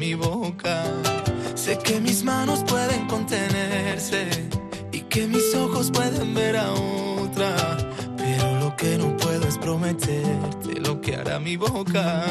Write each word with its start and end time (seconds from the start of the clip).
mi 0.00 0.14
boca. 0.14 0.82
Sé 1.54 1.76
que 1.78 2.00
mis 2.00 2.24
manos 2.24 2.64
pueden 2.64 3.06
contenerse 3.06 4.26
y 4.92 5.00
que 5.02 5.26
mis 5.26 5.54
ojos 5.54 5.90
pueden 5.90 6.34
ver 6.34 6.56
a 6.56 6.72
otra. 6.72 7.54
Pero 8.16 8.58
lo 8.60 8.74
que 8.76 8.96
no 8.96 9.14
puedo 9.18 9.46
es 9.46 9.58
prometerte 9.58 10.80
lo 10.80 11.02
que 11.02 11.16
hará 11.16 11.38
mi 11.38 11.56
boca. 11.58 12.24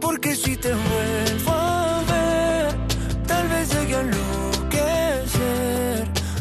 Porque 0.00 0.34
si 0.34 0.56
te 0.56 0.72
vuelvo 0.72 1.50
a 1.50 2.02
ver, 2.12 2.74
tal 3.26 3.46
vez 3.48 3.74
llegue 3.74 3.96
a 3.96 4.00
enloquecer. 4.00 5.28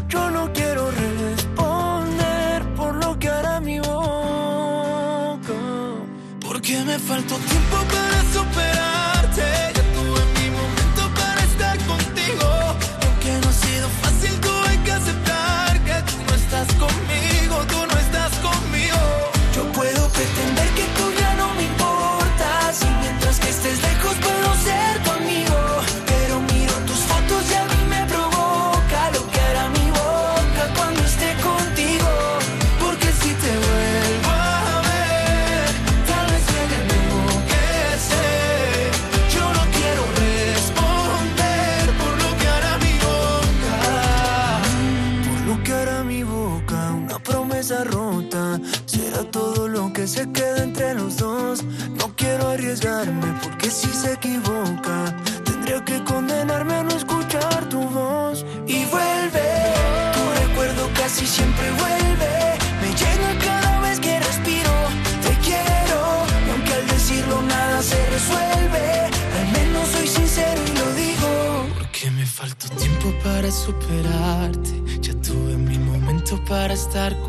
Yo 0.07 0.31
no 0.31 0.53
quiero 0.53 0.89
responder 0.89 2.63
por 2.75 2.95
lo 2.95 3.19
que 3.19 3.27
hará 3.27 3.59
mi 3.59 3.77
boca. 3.79 5.59
Porque 6.39 6.81
me 6.85 6.97
faltó 6.97 7.35
tiempo 7.35 7.77
para 7.91 8.23
superarte. 8.31 8.90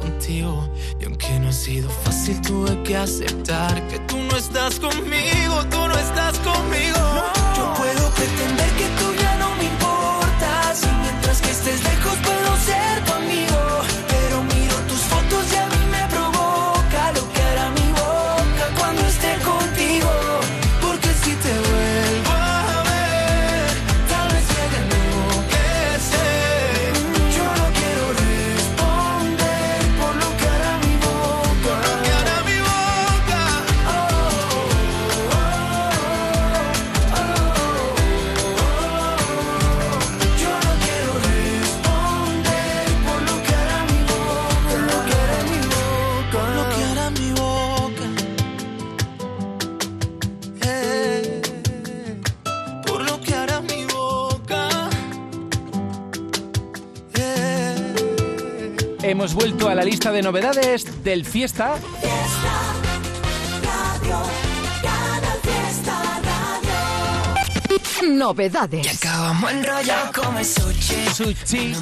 Contigo. 0.01 0.69
Y 1.01 1.05
aunque 1.05 1.39
no 1.39 1.49
ha 1.49 1.53
sido 1.53 1.89
fácil, 1.89 2.41
tuve 2.41 2.83
que 2.83 2.97
aceptar 2.97 3.87
que 3.87 3.99
tú 4.01 4.17
no 4.19 4.37
estás 4.37 4.81
conmigo, 4.81 5.02
a 59.73 59.75
la 59.75 59.85
lista 59.85 60.13
de 60.13 60.21
novedades 60.21 61.03
del 61.03 61.25
Fiesta. 61.25 61.77
Novedades. 68.03 69.03
Acabamos 69.03 69.51
enrollados 69.51 70.11
como 70.11 70.39
el 70.39 70.45
sushi. 70.45 71.07
Sushi. 71.15 71.75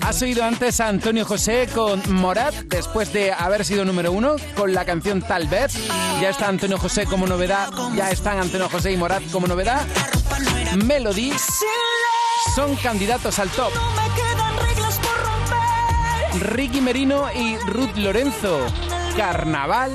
Has 0.00 0.22
oído 0.22 0.42
antes 0.42 0.80
a 0.80 0.88
Antonio 0.88 1.26
José 1.26 1.68
con 1.74 2.00
Morat, 2.14 2.54
después 2.64 3.12
de 3.12 3.30
haber 3.30 3.66
sido 3.66 3.84
número 3.84 4.10
uno 4.10 4.36
con 4.56 4.72
la 4.72 4.86
canción 4.86 5.20
Tal 5.20 5.48
vez. 5.48 5.74
Ya 6.22 6.30
está 6.30 6.48
Antonio 6.48 6.78
José 6.78 7.04
como 7.04 7.26
novedad, 7.26 7.68
ya 7.94 8.10
están 8.10 8.38
Antonio 8.38 8.70
José 8.70 8.92
y 8.92 8.96
Morat 8.96 9.22
como 9.30 9.46
novedad. 9.46 9.86
Melody 10.82 11.30
son 12.54 12.74
candidatos 12.76 13.38
al 13.38 13.50
top. 13.50 13.72
Ricky 16.40 16.80
Merino 16.80 17.26
y 17.32 17.56
Ruth 17.66 17.96
Lorenzo. 17.96 18.60
Carnaval. 19.16 19.92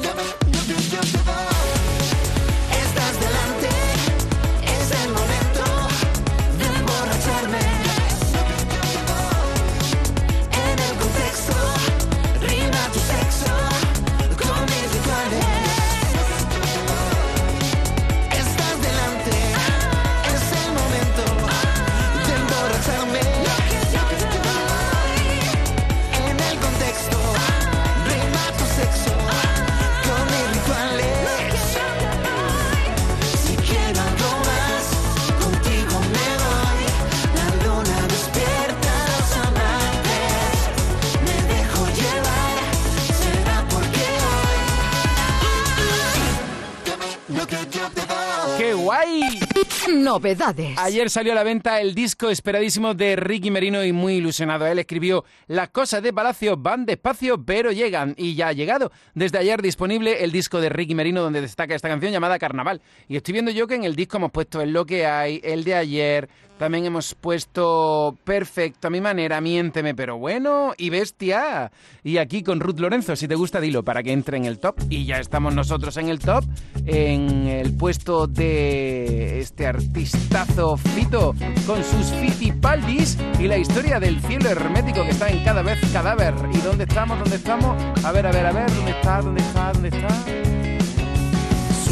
Novedades. 50.13 50.78
Ayer 50.78 51.09
salió 51.09 51.31
a 51.31 51.35
la 51.35 51.44
venta 51.44 51.81
el 51.81 51.96
disco 51.96 52.29
esperadísimo 52.29 52.94
de 52.94 53.16
Ricky 53.16 53.50
Merino 53.50 53.84
y 53.84 53.91
muy 53.91 54.18
ilusionado. 54.18 54.68
Él 54.68 54.78
escribió 54.78 55.25
Las 55.47 55.69
cosas 55.69 56.03
de 56.03 56.13
Palacio 56.13 56.56
van 56.56 56.85
despacio 56.85 57.44
pero 57.44 57.72
llegan 57.72 58.13
y 58.16 58.35
ya 58.35 58.50
ha 58.50 58.53
llegado. 58.53 58.91
Desde 59.16 59.40
ayer 59.40 59.59
disponible 59.64 60.23
el 60.23 60.32
disco 60.32 60.61
de 60.61 60.70
Ricky 60.70 60.93
Merino 60.93 61.23
donde 61.23 61.41
destaca 61.41 61.73
esta 61.73 61.90
canción 61.90 62.11
llamada 62.11 62.38
Carnaval. 62.38 62.79
Y 63.08 63.16
estoy 63.16 63.32
viendo 63.32 63.49
yo 63.49 63.66
que 63.66 63.73
en 63.73 63.85
el 63.85 63.96
disco 63.96 64.17
hemos 64.17 64.29
puesto 64.29 64.61
el 64.61 64.72
lo 64.72 64.85
que 64.85 65.08
hay, 65.08 65.41
el 65.43 65.64
de 65.64 65.73
ayer, 65.73 66.29
también 66.64 66.86
hemos 66.86 67.14
puesto 67.14 68.18
Perfecto 68.24 68.88
a 68.88 68.90
mi 68.90 69.02
manera, 69.02 69.42
Miénteme 69.42 69.94
pero 69.94 70.18
bueno 70.18 70.74
y 70.78 70.90
Bestia. 70.92 71.74
Y 72.06 72.20
aquí 72.20 72.42
con 72.42 72.62
Ruth 72.62 72.80
Lorenzo, 72.80 73.18
si 73.18 73.28
te 73.28 73.36
gusta 73.36 73.60
dilo 73.60 73.84
para 73.84 74.02
que 74.02 74.14
entre 74.14 74.38
en 74.38 74.46
el 74.46 74.60
top. 74.60 74.78
Y 74.90 75.04
ya 75.04 75.20
estamos 75.20 75.54
nosotros 75.54 75.98
en 75.98 76.08
el 76.08 76.20
top, 76.20 76.46
en 76.86 77.48
el 77.48 77.76
puesto 77.76 78.28
de 78.28 79.42
este 79.42 79.68
artistazo 79.68 80.78
Fito 80.78 81.36
con 81.68 81.84
sus 81.84 82.14
fitipaldis 82.14 83.18
y 83.42 83.50
la 83.50 83.58
historia 83.58 84.00
del 84.00 84.22
cielo 84.22 84.50
hermético 84.50 85.04
que 85.04 85.10
está 85.10 85.28
en 85.28 85.44
cada 85.44 85.64
vez 85.64 85.82
cadáver. 85.92 86.34
¿Y 86.54 86.60
dónde 86.60 86.86
estamos? 86.86 87.20
¿Dónde 87.20 87.36
estamos? 87.36 87.76
A 88.06 88.14
ver, 88.14 88.26
a 88.26 88.32
ver, 88.32 88.46
a 88.46 88.54
ver, 88.54 88.74
¿dónde 88.74 88.92
está? 88.92 89.22
¿Dónde 89.22 89.42
está? 89.42 89.74
¿Dónde 89.74 89.90
está? 89.90 90.63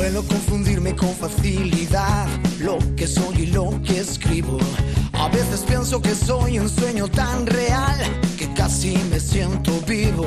Suelo 0.01 0.23
confundirme 0.23 0.95
con 0.95 1.13
facilidad 1.13 2.25
lo 2.59 2.79
que 2.95 3.05
soy 3.05 3.43
y 3.43 3.45
lo 3.45 3.69
que 3.83 3.99
escribo. 3.99 4.57
A 5.13 5.27
veces 5.27 5.59
pienso 5.59 6.01
que 6.01 6.15
soy 6.15 6.57
un 6.57 6.67
sueño 6.67 7.07
tan 7.07 7.45
real 7.45 7.99
que 8.35 8.51
casi 8.53 8.97
me 9.11 9.19
siento 9.19 9.71
vivo. 9.87 10.25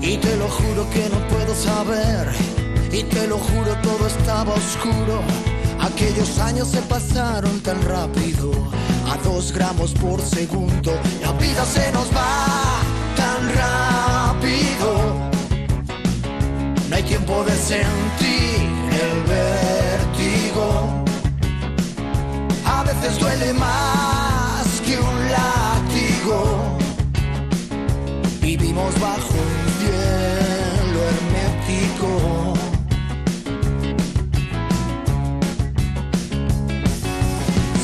Y 0.00 0.16
te 0.16 0.34
lo 0.38 0.48
juro 0.48 0.88
que 0.88 1.10
no 1.10 1.28
puedo 1.28 1.54
saber. 1.54 2.26
Y 2.90 3.02
te 3.02 3.26
lo 3.26 3.36
juro 3.36 3.76
todo 3.82 4.06
estaba 4.06 4.54
oscuro. 4.54 5.20
Aquellos 5.78 6.38
años 6.38 6.68
se 6.68 6.80
pasaron 6.80 7.60
tan 7.60 7.82
rápido, 7.82 8.50
a 9.06 9.18
dos 9.18 9.52
gramos 9.52 9.92
por 9.92 10.22
segundo. 10.22 10.98
La 11.20 11.32
vida 11.32 11.66
se 11.66 11.92
nos 11.92 12.08
va 12.16 12.80
tan 13.14 13.42
rápido. 13.60 15.30
No 16.88 16.96
hay 16.96 17.02
tiempo 17.02 17.44
de 17.44 17.52
sentir 17.56 18.21
veces 23.12 23.18
duele 23.18 23.52
más 23.54 24.80
que 24.84 24.98
un 24.98 25.30
látigo. 25.30 26.78
Vivimos 28.40 28.94
bajo 29.00 29.34
un 29.34 29.72
cielo 29.80 31.00
hermético. 31.10 32.54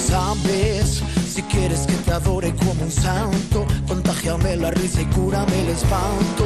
Sabes, 0.09 1.03
si 1.33 1.43
quieres 1.43 1.81
que 1.81 1.95
te 1.95 2.13
adore 2.13 2.55
como 2.55 2.83
un 2.83 2.91
santo, 2.91 3.67
contagiame 3.87 4.57
la 4.57 4.71
risa 4.71 5.03
y 5.03 5.07
cúrame 5.07 5.61
el 5.61 5.69
espanto. 5.69 6.45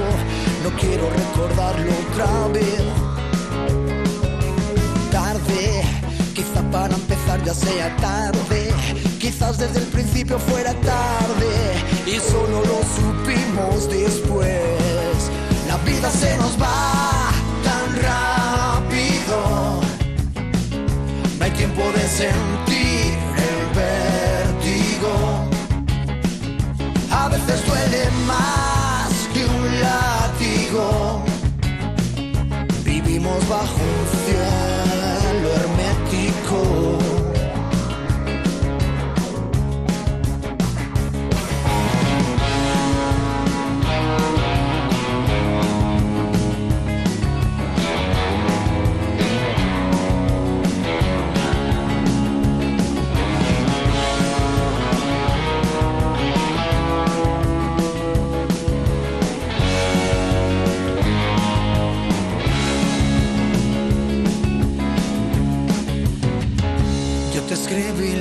No 0.65 0.71
quiero 0.81 1.09
recordarlo 1.11 1.93
otra 2.11 2.49
vez. 2.53 2.83
Tarde, 5.11 5.83
quizá 6.35 6.63
para 6.71 6.95
empezar 6.95 7.43
ya 7.45 7.55
sea 7.55 7.97
tarde. 7.97 8.72
Quizás 9.33 9.57
desde 9.57 9.79
el 9.79 9.87
principio 9.87 10.39
fuera 10.39 10.75
tarde 10.75 11.55
y 12.07 12.21
solo 12.21 12.63
lo 12.67 12.81
supimos 12.97 13.89
después. 13.89 14.51
La 15.67 15.79
vida 15.79 16.11
se 16.11 16.37
nos 16.37 16.61
va 16.61 17.31
tan 17.65 17.97
rápido. 18.03 19.81
No 21.39 21.45
hay 21.47 21.51
tiempo 21.53 21.83
de 21.97 22.07
sentir 22.09 23.17
el 23.49 23.61
vértigo. 23.75 25.49
A 27.11 27.29
veces 27.31 27.67
duele 27.67 28.11
más 28.27 29.13
que 29.33 29.47
un 29.47 29.81
látigo. 29.81 31.25
Vivimos 32.85 33.49
bajo 33.49 33.81
un 33.81 34.27
cielo 34.27 34.82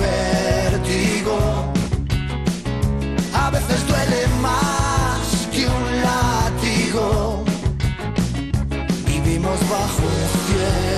vértigo. 0.00 1.36
A 3.34 3.50
veces 3.50 3.86
duele 3.86 4.26
más 4.40 5.48
que 5.52 5.66
un 5.66 5.84
látigo. 6.06 7.44
Vivimos 9.06 9.58
bajo 9.68 10.02
un 10.02 10.22
cielo 10.46 10.89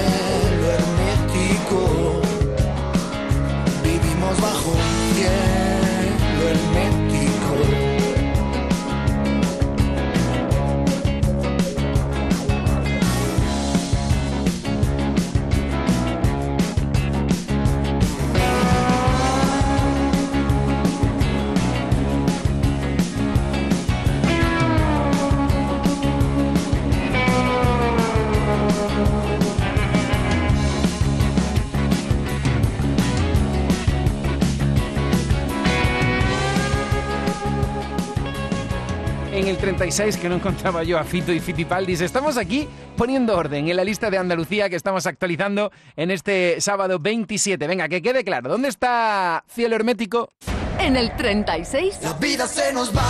66 39.82 40.16
que 40.22 40.28
no 40.28 40.36
encontraba 40.36 40.84
yo 40.84 40.96
a 40.96 41.02
Fito 41.02 41.32
y 41.32 41.40
Fitipaldis. 41.40 42.02
Estamos 42.02 42.36
aquí 42.36 42.68
poniendo 42.96 43.36
orden 43.36 43.68
en 43.68 43.76
la 43.76 43.82
lista 43.82 44.10
de 44.10 44.18
Andalucía 44.18 44.70
que 44.70 44.76
estamos 44.76 45.06
actualizando 45.06 45.72
en 45.96 46.12
este 46.12 46.60
sábado 46.60 47.00
27. 47.00 47.66
Venga, 47.66 47.88
que 47.88 48.00
quede 48.00 48.22
claro, 48.22 48.48
¿dónde 48.48 48.68
está 48.68 49.44
Cielo 49.48 49.74
Hermético? 49.74 50.30
En 50.78 50.96
el 50.96 51.14
36. 51.16 51.98
La 52.02 52.12
vida 52.12 52.46
se 52.46 52.72
nos 52.72 52.96
va 52.96 53.02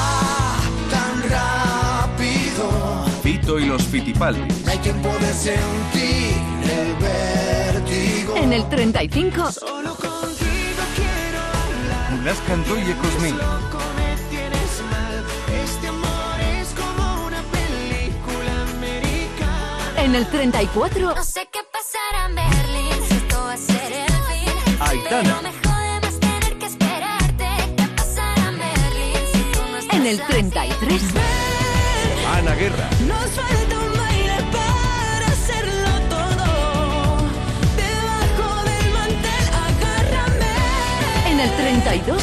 tan 0.90 1.22
rápido. 1.30 3.04
Fito 3.22 3.58
y 3.58 3.66
los 3.66 3.82
Fitipaldis. 3.82 4.64
No 4.64 4.70
hay 4.70 4.78
tiempo 4.78 5.10
de 5.20 5.32
sentir 5.34 6.36
el 6.72 6.94
vértigo. 6.94 8.36
En 8.36 8.52
el 8.54 8.66
35. 8.70 9.52
Solo 9.52 9.94
contigo 9.94 10.82
quiero 10.96 11.38
hablar. 11.38 12.24
Las 12.24 12.38
Cantó 12.40 12.78
y 12.78 12.90
Ecosmín. 12.90 13.36
En 20.04 20.14
el 20.16 20.26
34, 20.26 21.14
No 21.14 21.24
sé 21.24 21.48
qué 21.52 21.60
pasará 21.72 22.26
en 22.26 22.34
Berlín, 22.34 22.92
si 23.08 23.14
esto 23.14 23.36
va 23.40 23.52
a 23.52 23.56
ser 23.56 23.92
el 23.92 24.12
fin. 24.12 24.80
Aitana. 24.80 25.22
Pero 25.22 25.42
me 25.42 25.52
jode 25.52 26.00
más 26.00 26.20
tener 26.20 26.58
que 26.58 26.66
esperarte. 26.66 27.46
¿Qué 27.76 27.86
pasará 27.96 28.48
en 28.48 28.58
Berlín 28.58 29.16
si 29.32 29.42
tú 29.52 29.60
no 29.70 29.78
estás 29.78 29.96
en 29.96 30.06
el 30.06 30.20
así? 30.20 30.32
33, 30.32 31.02
Ana 32.34 32.54
Guerra. 32.54 32.88
Nos 33.06 33.30
falta 33.30 33.78
un 33.78 33.92
baile 33.98 34.36
para 34.56 35.26
hacerlo 35.28 35.90
todo. 36.10 36.46
Debajo 37.76 38.64
del 38.64 38.86
mantel, 38.92 39.44
agárrame. 39.68 41.30
en 41.30 41.40
el 41.40 41.50
32, 41.56 42.22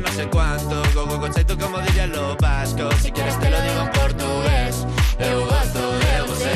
no 0.00 0.08
sé 0.08 0.28
cuánto, 0.28 0.82
go 0.94 1.06
go 1.06 1.20
conceito 1.20 1.58
como 1.58 1.78
dirían 1.80 2.10
los 2.10 2.36
vascos. 2.38 2.94
Si 3.02 3.10
quieres 3.10 3.38
te 3.38 3.50
lo 3.50 3.60
digo 3.62 3.80
en 3.82 3.90
portugués, 3.92 4.86
eu 5.18 5.46
gosto 5.46 5.80
de 5.98 6.22
você. 6.26 6.54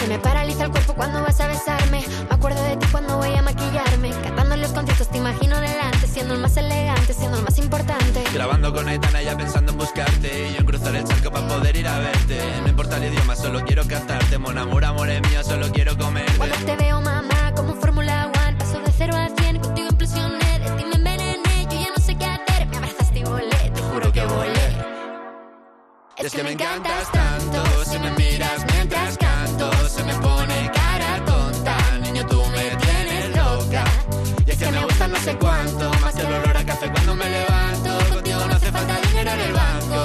Se 0.00 0.06
me 0.06 0.18
paraliza 0.18 0.64
el 0.64 0.70
cuerpo 0.70 0.94
cuando 0.94 1.22
vas 1.22 1.40
a 1.40 1.48
besarme. 1.48 2.04
Me 2.28 2.34
acuerdo 2.34 2.62
de 2.64 2.76
ti 2.76 2.86
cuando 2.90 3.18
voy 3.18 3.34
a 3.34 3.42
maquillarme. 3.42 4.10
Cantando 4.22 4.56
los 4.56 4.72
conciertos 4.72 5.08
te 5.08 5.18
imagino 5.18 5.60
delante, 5.60 6.06
siendo 6.06 6.34
el 6.34 6.40
más 6.40 6.56
elegante, 6.56 7.12
siendo 7.12 7.36
el 7.38 7.44
más 7.44 7.58
importante. 7.58 8.24
Grabando 8.32 8.72
con 8.72 8.88
Aitana 8.88 9.22
ya 9.22 9.36
pensando 9.36 9.72
en 9.72 9.78
buscarte 9.78 10.48
Y 10.48 10.52
yo 10.52 10.60
en 10.60 10.66
cruzar 10.66 10.94
el 10.94 11.04
charco 11.04 11.30
para 11.30 11.46
poder 11.48 11.76
ir 11.76 11.88
a 11.88 11.98
verte 11.98 12.38
No 12.62 12.68
importa 12.68 12.96
el 12.96 13.12
idioma, 13.12 13.34
solo 13.34 13.64
quiero 13.64 13.84
cantarte 13.86 14.38
Mon 14.38 14.56
amor, 14.56 14.84
amor 14.84 15.08
es 15.10 15.20
mío, 15.28 15.42
solo 15.42 15.70
quiero 15.72 15.96
comerte 15.98 16.32
Cuando 16.36 16.56
te 16.56 16.76
veo, 16.76 17.00
mamá, 17.00 17.09
Es 26.22 26.32
que 26.34 26.42
me 26.42 26.52
encantas 26.52 27.10
tanto, 27.10 27.64
si 27.84 27.98
me 27.98 28.10
miras 28.10 28.66
mientras 28.74 29.16
canto, 29.16 29.70
se 29.88 30.04
me 30.04 30.12
pone 30.16 30.70
cara 30.70 31.24
tonta, 31.24 31.98
niño 31.98 32.26
tú 32.26 32.42
me 32.54 32.76
tienes 32.76 33.34
loca. 33.34 33.84
Y 34.44 34.50
es 34.50 34.58
que 34.58 34.70
me 34.70 34.84
gusta 34.84 35.08
no 35.08 35.16
sé 35.16 35.34
cuánto, 35.36 35.90
más 36.02 36.14
que 36.14 36.20
el 36.20 36.26
olor 36.26 36.56
a 36.58 36.64
café 36.66 36.90
cuando 36.92 37.14
me 37.14 37.24
levanto. 37.24 37.98
Contigo 38.12 38.40
no 38.46 38.54
hace 38.54 38.70
falta 38.70 39.00
dinero 39.00 39.30
en 39.30 39.40
el 39.40 39.52
banco, 39.54 40.04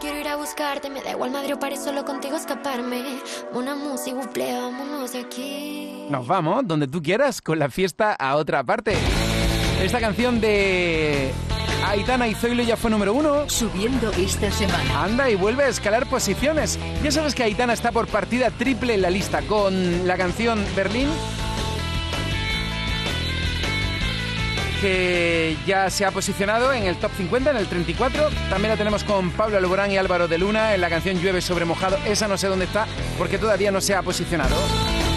Quiero 0.00 0.18
ir 0.20 0.28
a 0.28 0.36
buscarte. 0.36 0.90
Me 0.90 1.02
da 1.02 1.12
igual 1.12 1.30
Madrid 1.30 1.54
o 1.54 1.58
París, 1.58 1.82
solo 1.82 2.04
contigo 2.04 2.36
escaparme. 2.36 3.02
Una 3.52 3.74
música, 3.74 4.16
buple, 4.16 4.52
vámonos 4.52 5.12
de 5.12 5.20
aquí. 5.20 6.06
Nos 6.10 6.26
vamos 6.26 6.66
donde 6.66 6.86
tú 6.86 7.02
quieras 7.02 7.40
con 7.40 7.58
la 7.58 7.70
fiesta 7.70 8.12
a 8.12 8.36
otra 8.36 8.62
parte. 8.62 8.94
Esta 9.82 9.98
canción 9.98 10.40
de 10.40 11.32
Aitana 11.86 12.28
y 12.28 12.34
Zoilo 12.34 12.62
ya 12.62 12.76
fue 12.76 12.90
número 12.90 13.14
uno. 13.14 13.48
Subiendo 13.48 14.10
esta 14.12 14.50
semana. 14.50 15.04
Anda 15.04 15.30
y 15.30 15.34
vuelve 15.34 15.64
a 15.64 15.68
escalar 15.68 16.06
posiciones. 16.08 16.78
Ya 17.02 17.10
sabes 17.10 17.34
que 17.34 17.42
Aitana 17.42 17.72
está 17.72 17.92
por 17.92 18.06
partida 18.06 18.50
triple 18.50 18.94
en 18.94 19.02
la 19.02 19.10
lista 19.10 19.42
con 19.42 20.06
la 20.06 20.16
canción 20.16 20.64
Berlín. 20.74 21.08
Que 24.80 25.56
ya 25.66 25.88
se 25.90 26.04
ha 26.04 26.10
posicionado 26.10 26.72
en 26.72 26.84
el 26.84 26.96
top 26.96 27.10
50, 27.16 27.50
en 27.50 27.56
el 27.56 27.66
34. 27.66 28.28
También 28.50 28.70
la 28.70 28.76
tenemos 28.76 29.04
con 29.04 29.30
Pablo 29.30 29.56
Alborán 29.56 29.90
y 29.90 29.96
Álvaro 29.96 30.28
de 30.28 30.38
Luna 30.38 30.74
en 30.74 30.80
la 30.80 30.90
canción 30.90 31.18
Llueve 31.18 31.40
sobre 31.40 31.64
mojado. 31.64 31.96
Esa 32.04 32.28
no 32.28 32.36
sé 32.36 32.48
dónde 32.48 32.66
está 32.66 32.86
porque 33.18 33.38
todavía 33.38 33.70
no 33.70 33.80
se 33.80 33.94
ha 33.94 34.02
posicionado. 34.02 34.56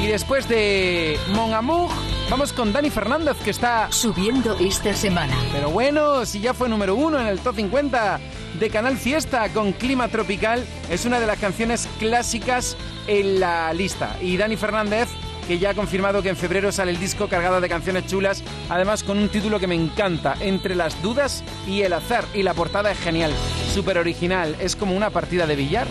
Y 0.02 0.08
después 0.08 0.48
de 0.48 1.20
Mon 1.34 1.54
Amour, 1.54 1.90
vamos 2.30 2.54
con 2.54 2.72
Dani 2.72 2.90
Fernández 2.90 3.36
que 3.44 3.50
está 3.50 3.92
Subiendo 3.92 4.56
esta 4.58 4.94
semana. 4.94 5.36
pero 5.52 5.70
bueno, 5.70 6.26
si 6.26 6.40
ya 6.40 6.54
fue 6.54 6.70
número 6.70 6.96
uno 6.96 7.20
en 7.20 7.28
el 7.28 7.40
top 7.40 7.58
50 7.58 8.20
de 8.60 8.70
Canal 8.70 8.98
Fiesta 8.98 9.50
con 9.50 9.74
Clima 9.74 10.08
Tropical, 10.08 10.66
es 10.90 11.06
una 11.06 11.20
de 11.20 11.28
las 11.28 11.38
canciones 11.38 11.88
clásicas 12.00 12.78
en 13.08 13.42
la 13.42 13.74
lista. 13.74 14.16
Y 14.22 14.38
Dani 14.38 14.56
Fernández, 14.56 15.10
que 15.50 15.58
ya 15.58 15.72
ha 15.72 15.74
confirmado 15.74 16.22
que 16.22 16.30
en 16.30 16.38
febrero 16.38 16.72
sale 16.72 16.92
el 16.92 17.00
disco 17.00 17.28
cargado 17.28 17.60
de 17.60 17.68
canciones 17.68 18.06
chulas, 18.06 18.44
además 18.70 19.02
con 19.02 19.18
un 19.18 19.30
título 19.30 19.60
que 19.60 19.66
me 19.66 19.74
encanta, 19.74 20.36
Entre 20.42 20.76
las 20.76 21.02
dudas 21.02 21.44
y 21.68 21.82
el 21.82 21.94
azar. 21.94 22.24
Y 22.36 22.44
la 22.44 22.54
portada 22.54 22.92
es 22.92 23.00
genial, 23.00 23.32
súper 23.74 23.98
original, 23.98 24.56
es 24.60 24.76
como 24.76 24.96
una 24.96 25.10
partida 25.10 25.48
de 25.48 25.56
billar. 25.56 25.88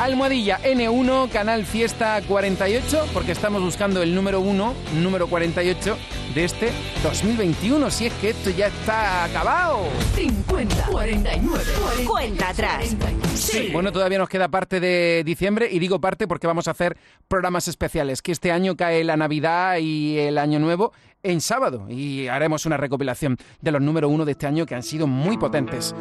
Almohadilla 0.00 0.60
N1, 0.62 1.28
Canal 1.28 1.66
Fiesta 1.66 2.22
48, 2.22 3.08
porque 3.12 3.32
estamos 3.32 3.60
buscando 3.60 4.00
el 4.00 4.14
número 4.14 4.40
1, 4.40 4.74
número 5.00 5.26
48 5.26 5.98
de 6.38 6.44
este 6.44 6.70
2021, 7.02 7.90
si 7.90 8.06
es 8.06 8.12
que 8.14 8.30
esto 8.30 8.50
ya 8.50 8.68
está 8.68 9.24
acabado. 9.24 9.88
50, 10.14 10.86
49, 10.86 11.64
Cuenta 12.06 12.50
atrás. 12.50 12.94
Sí. 13.34 13.70
Bueno, 13.72 13.90
todavía 13.90 14.18
nos 14.18 14.28
queda 14.28 14.46
parte 14.46 14.78
de 14.78 15.24
diciembre 15.24 15.68
y 15.68 15.80
digo 15.80 16.00
parte 16.00 16.28
porque 16.28 16.46
vamos 16.46 16.68
a 16.68 16.70
hacer 16.70 16.96
programas 17.26 17.66
especiales, 17.66 18.22
que 18.22 18.30
este 18.30 18.52
año 18.52 18.76
cae 18.76 19.02
la 19.02 19.16
Navidad 19.16 19.78
y 19.78 20.16
el 20.16 20.38
Año 20.38 20.60
Nuevo 20.60 20.92
en 21.24 21.40
sábado 21.40 21.86
y 21.88 22.28
haremos 22.28 22.66
una 22.66 22.76
recopilación 22.76 23.36
de 23.60 23.72
los 23.72 23.82
número 23.82 24.08
uno 24.08 24.24
de 24.24 24.30
este 24.32 24.46
año 24.46 24.64
que 24.64 24.76
han 24.76 24.84
sido 24.84 25.08
muy 25.08 25.38
potentes. 25.38 25.92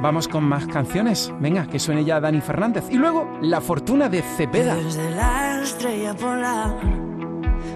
Vamos 0.00 0.26
con 0.26 0.44
más 0.44 0.66
canciones. 0.66 1.30
Venga, 1.38 1.66
que 1.66 1.78
suene 1.78 2.02
ya 2.02 2.18
Dani 2.18 2.40
Fernández. 2.40 2.84
Y 2.90 2.96
luego, 2.96 3.30
La 3.42 3.60
Fortuna 3.60 4.08
de 4.08 4.22
Cepeda. 4.22 4.76
Desde 4.76 5.10
la 5.10 5.62
estrella 5.62 6.14
polar 6.14 7.15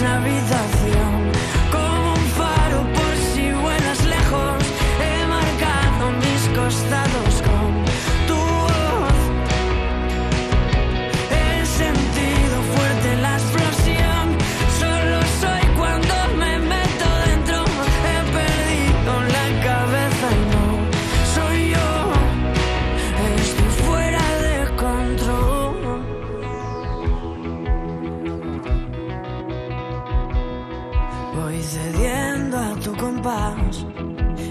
not 0.00 0.24
real. 0.24 0.39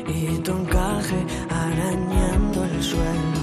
Y 0.07 0.37
tu 0.39 0.51
encaje 0.51 1.19
arañando 1.49 2.63
el 2.65 2.83
suelo. 2.83 3.39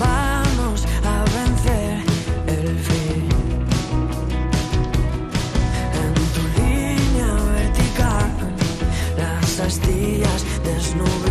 Vamos 0.00 0.86
a 1.04 1.24
vencer 1.36 1.98
el 2.46 2.78
fin. 2.78 3.28
En 6.02 6.14
tu 6.34 6.42
línea 6.60 7.32
vertical, 7.56 8.30
las 9.18 9.60
astillas 9.60 10.44
desnublando 10.64 11.25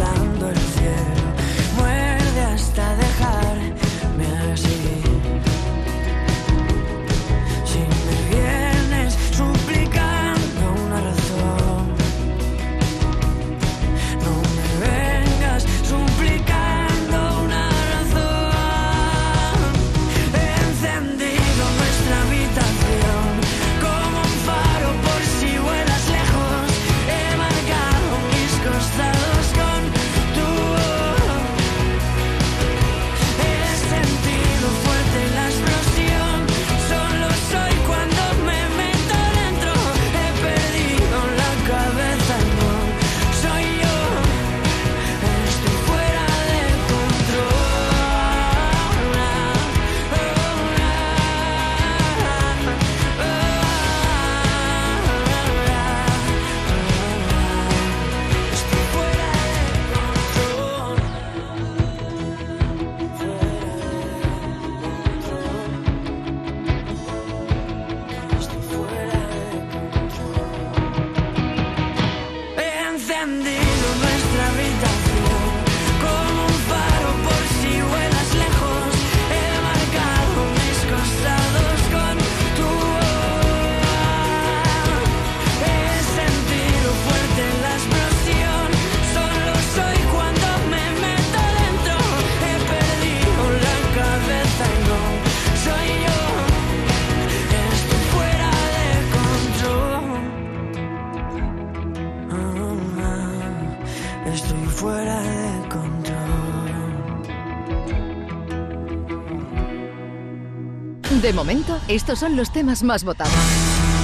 Estos 111.88 112.20
son 112.20 112.36
los 112.36 112.52
temas 112.52 112.84
más 112.84 113.04
votados. 113.04 113.34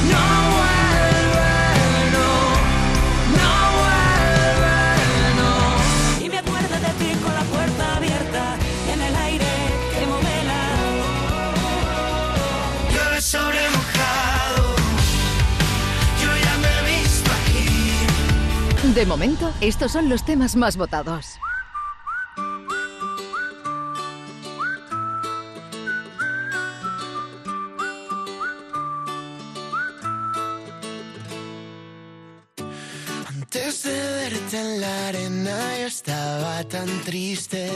No 0.09 0.17
vuelve, 0.55 2.11
no, 2.11 2.27
no. 5.39 6.25
Y 6.25 6.29
me 6.29 6.37
acuerdo 6.37 6.75
de 6.75 6.93
ti 6.99 7.11
con 7.23 7.33
la 7.33 7.43
puerta 7.43 7.95
abierta 7.97 8.55
en 8.93 9.01
el 9.01 9.15
aire 9.15 9.45
que 9.99 10.05
movela. 10.07 10.61
Yo 12.93 13.01
he 13.15 13.21
sobremojado, 13.21 14.75
yo 16.21 16.29
ya 16.43 16.57
me 16.57 16.67
he 16.67 16.83
visto 17.01 17.31
aquí. 17.31 18.93
De 18.93 19.05
momento, 19.05 19.51
estos 19.61 19.91
son 19.91 20.09
los 20.09 20.23
temas 20.23 20.55
más 20.55 20.77
votados. 20.77 21.39
Tan 37.01 37.03
triste 37.03 37.69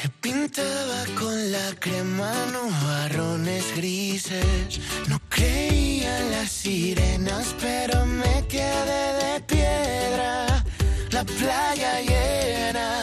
que 0.00 0.08
pintaba 0.20 1.04
con 1.18 1.52
la 1.52 1.74
crema 1.78 2.32
nubarrones 2.52 3.64
grises. 3.76 4.80
No 5.08 5.20
creía 5.28 6.18
en 6.20 6.30
las 6.30 6.50
sirenas, 6.50 7.54
pero 7.60 8.04
me 8.06 8.46
quedé 8.48 9.04
de 9.22 9.40
piedra. 9.40 10.64
La 11.10 11.24
playa 11.24 12.00
llena 12.00 13.02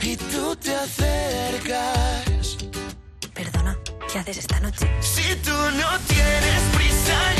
y 0.00 0.16
tú 0.16 0.56
te 0.56 0.74
acercas. 0.74 2.56
Perdona, 3.34 3.76
¿qué 4.12 4.18
haces 4.18 4.38
esta 4.38 4.60
noche? 4.60 4.86
Si 5.00 5.34
tú 5.36 5.52
no 5.52 5.90
tienes 6.08 6.60
prisa, 6.74 7.39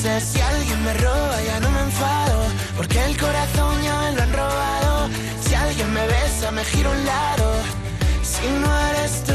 grises. 0.00 0.24
Si 0.24 0.40
alguien 0.40 0.84
me 0.84 0.94
roba 0.94 1.42
ya 1.42 1.60
no 1.60 1.70
me 1.70 1.80
enfado, 1.80 2.44
porque 2.76 3.04
el 3.04 3.16
corazón 3.16 3.82
ya 3.82 4.00
me 4.00 4.12
lo 4.12 4.22
han 4.22 4.32
robado. 4.32 5.08
Si 5.40 5.54
alguien 5.54 5.92
me 5.92 6.06
besa 6.06 6.50
me 6.50 6.64
giro 6.64 6.90
a 6.90 6.92
un 6.92 7.04
lado. 7.04 7.52
Si 8.22 8.46
no 8.46 8.80
eres 8.90 9.24
tú 9.24 9.32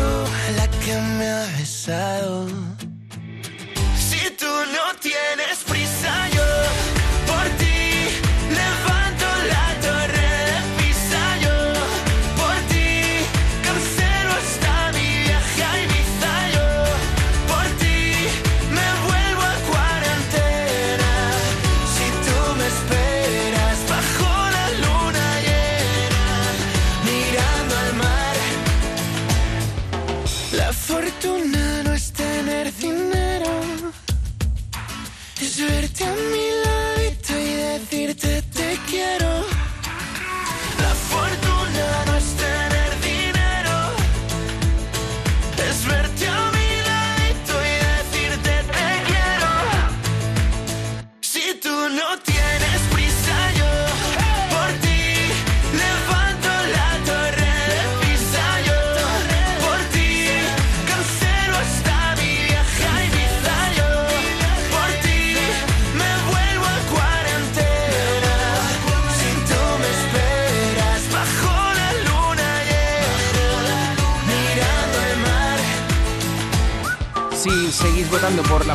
la 0.57 0.67
que 0.67 1.01
me 1.17 1.29
ha 1.29 1.45
besado. 1.57 2.47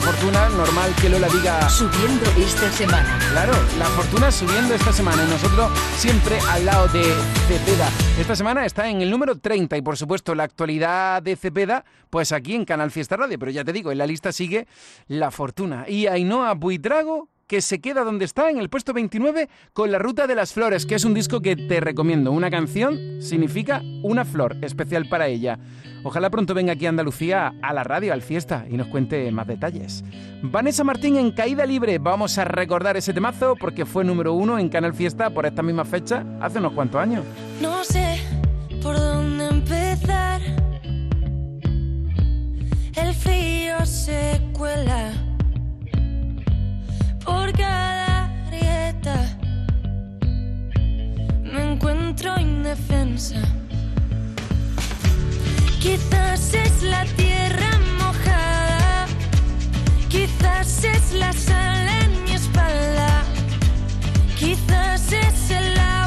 La 0.01 0.13
fortuna, 0.13 0.49
normal 0.51 0.95
que 1.01 1.09
Lola 1.09 1.29
diga 1.29 1.69
Subiendo 1.69 2.25
esta 2.39 2.71
semana. 2.73 3.19
Claro, 3.33 3.53
la 3.79 3.85
fortuna 3.87 4.31
subiendo 4.31 4.75
esta 4.75 4.93
semana 4.93 5.25
y 5.25 5.31
nosotros 5.31 5.71
siempre 5.97 6.39
al 6.49 6.65
lado 6.65 6.89
de 6.89 7.03
Cepeda. 7.47 7.89
Esta 8.19 8.35
semana 8.35 8.65
está 8.65 8.89
en 8.89 9.03
el 9.03 9.11
número 9.11 9.39
30 9.39 9.77
y 9.77 9.83
por 9.83 9.97
supuesto 9.97 10.35
la 10.35 10.45
actualidad 10.45 11.23
de 11.23 11.37
Cepeda, 11.37 11.85
pues 12.09 12.33
aquí 12.33 12.55
en 12.55 12.65
Canal 12.65 12.91
Fiesta 12.91 13.17
Radio. 13.17 13.39
Pero 13.39 13.51
ya 13.51 13.65
te 13.65 13.73
digo, 13.73 13.93
en 13.93 13.99
la 13.99 14.07
lista 14.07 14.33
sigue 14.33 14.67
la 15.07 15.31
fortuna. 15.31 15.85
Y 15.87 16.07
Ainhoa 16.07 16.55
Buitrago 16.55 17.29
que 17.51 17.61
se 17.61 17.81
queda 17.81 18.05
donde 18.05 18.25
está, 18.25 18.49
en 18.49 18.59
el 18.59 18.71
puesto 18.71 18.93
29, 18.93 19.49
con 19.73 19.91
La 19.91 19.99
Ruta 19.99 20.29
de 20.29 20.37
las 20.37 20.53
Flores, 20.53 20.87
que 20.87 20.95
es 20.95 21.05
un 21.05 21.15
disco 21.15 21.41
que 21.41 21.57
te 21.57 21.81
recomiendo. 21.81 22.31
Una 22.31 22.49
canción 22.49 23.21
significa 23.21 23.83
una 24.05 24.25
flor 24.25 24.57
especial 24.63 25.09
para 25.09 25.27
ella. 25.27 25.59
Ojalá 26.03 26.31
pronto 26.31 26.55
venga 26.55 26.73
aquí 26.73 26.87
a 26.87 26.89
Andalucía, 26.89 27.55
a 27.61 27.75
la 27.75 27.85
radio, 27.85 28.13
al 28.13 28.23
fiesta, 28.23 28.65
y 28.71 28.77
nos 28.77 28.87
cuente 28.87 29.31
más 29.31 29.47
detalles. 29.47 30.03
Vanessa 30.43 30.83
Martín 30.83 31.17
en 31.17 31.31
Caída 31.31 31.67
Libre. 31.67 31.99
Vamos 31.99 32.39
a 32.39 32.45
recordar 32.45 32.97
ese 32.97 33.13
temazo 33.13 33.55
porque 33.57 33.85
fue 33.85 34.05
número 34.05 34.33
uno 34.33 34.59
en 34.59 34.71
Canal 34.71 34.95
Fiesta 34.95 35.31
por 35.31 35.45
esta 35.45 35.63
misma 35.63 35.85
fecha 35.85 36.25
hace 36.41 36.59
unos 36.59 36.73
cuantos 36.73 37.01
años. 37.01 37.25
No 37.61 37.85
sé 37.85 38.19
por 38.83 38.97
dónde 38.97 39.47
empezar. 39.49 40.41
El 42.97 43.15
frío 43.15 43.85
se 43.85 44.41
cuela 44.53 45.13
por 47.25 47.53
cada 47.53 48.33
grieta. 48.49 49.39
Me 51.43 51.73
encuentro 51.73 52.41
indefensa. 52.41 53.60
Quizás 55.81 56.53
es 56.53 56.83
la 56.83 57.07
tierra 57.17 57.71
mojada. 57.99 59.07
Quizás 60.11 60.85
es 60.85 61.13
la 61.15 61.33
sal 61.33 61.89
en 62.03 62.25
mi 62.25 62.33
espalda. 62.33 63.25
Quizás 64.39 65.11
es 65.11 65.51
el 65.51 65.79
agua 65.79 66.00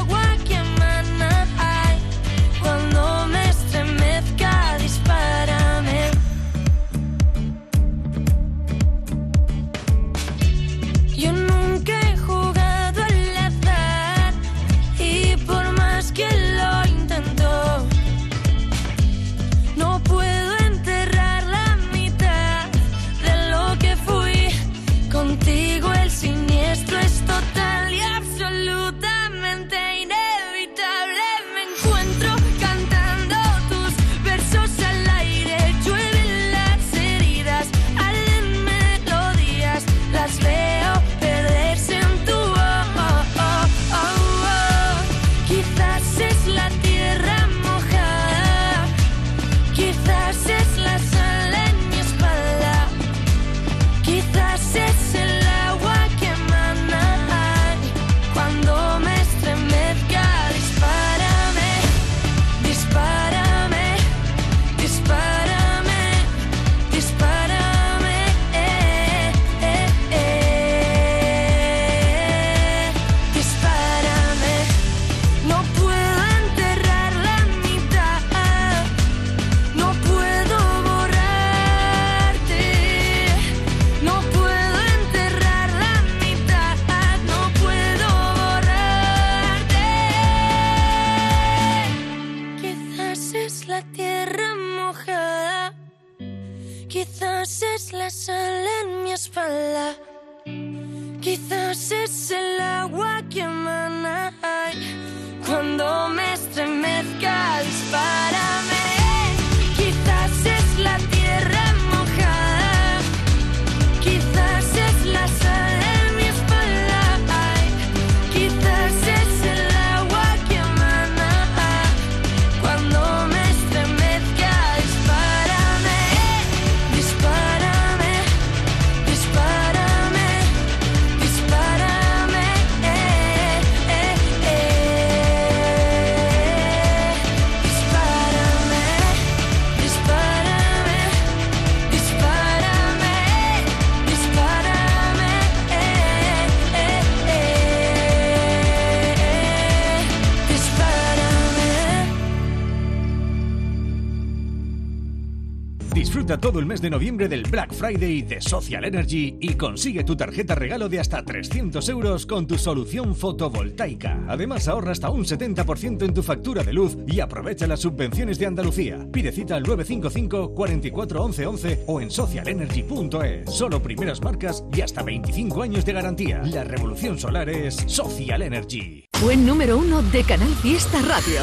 de 156.84 156.90
noviembre 156.90 157.28
del 157.28 157.44
Black 157.44 157.72
Friday 157.72 158.20
de 158.20 158.42
Social 158.42 158.84
Energy 158.84 159.38
y 159.40 159.54
consigue 159.54 160.04
tu 160.04 160.16
tarjeta 160.16 160.54
regalo 160.54 160.86
de 160.90 161.00
hasta 161.00 161.24
300 161.24 161.88
euros 161.88 162.26
con 162.26 162.46
tu 162.46 162.58
solución 162.58 163.16
fotovoltaica. 163.16 164.22
Además, 164.28 164.68
ahorra 164.68 164.92
hasta 164.92 165.08
un 165.08 165.24
70% 165.24 166.04
en 166.04 166.12
tu 166.12 166.22
factura 166.22 166.62
de 166.62 166.74
luz 166.74 166.98
y 167.06 167.20
aprovecha 167.20 167.66
las 167.66 167.80
subvenciones 167.80 168.38
de 168.38 168.44
Andalucía. 168.44 168.98
Pide 169.10 169.32
cita 169.32 169.56
al 169.56 169.62
955 169.62 170.54
44 170.54 171.24
11 171.24 171.46
11 171.46 171.84
o 171.86 172.00
en 172.02 172.10
socialenergy.es. 172.10 173.50
Solo 173.50 173.82
primeras 173.82 174.20
marcas 174.20 174.62
y 174.70 174.82
hasta 174.82 175.02
25 175.02 175.62
años 175.62 175.86
de 175.86 175.92
garantía. 175.94 176.42
La 176.44 176.64
revolución 176.64 177.18
solar 177.18 177.48
es 177.48 177.76
Social 177.86 178.42
Energy. 178.42 179.06
Buen 179.22 179.46
número 179.46 179.78
uno 179.78 180.02
de 180.02 180.22
Canal 180.22 180.54
Fiesta 180.56 181.00
Radio. 181.00 181.40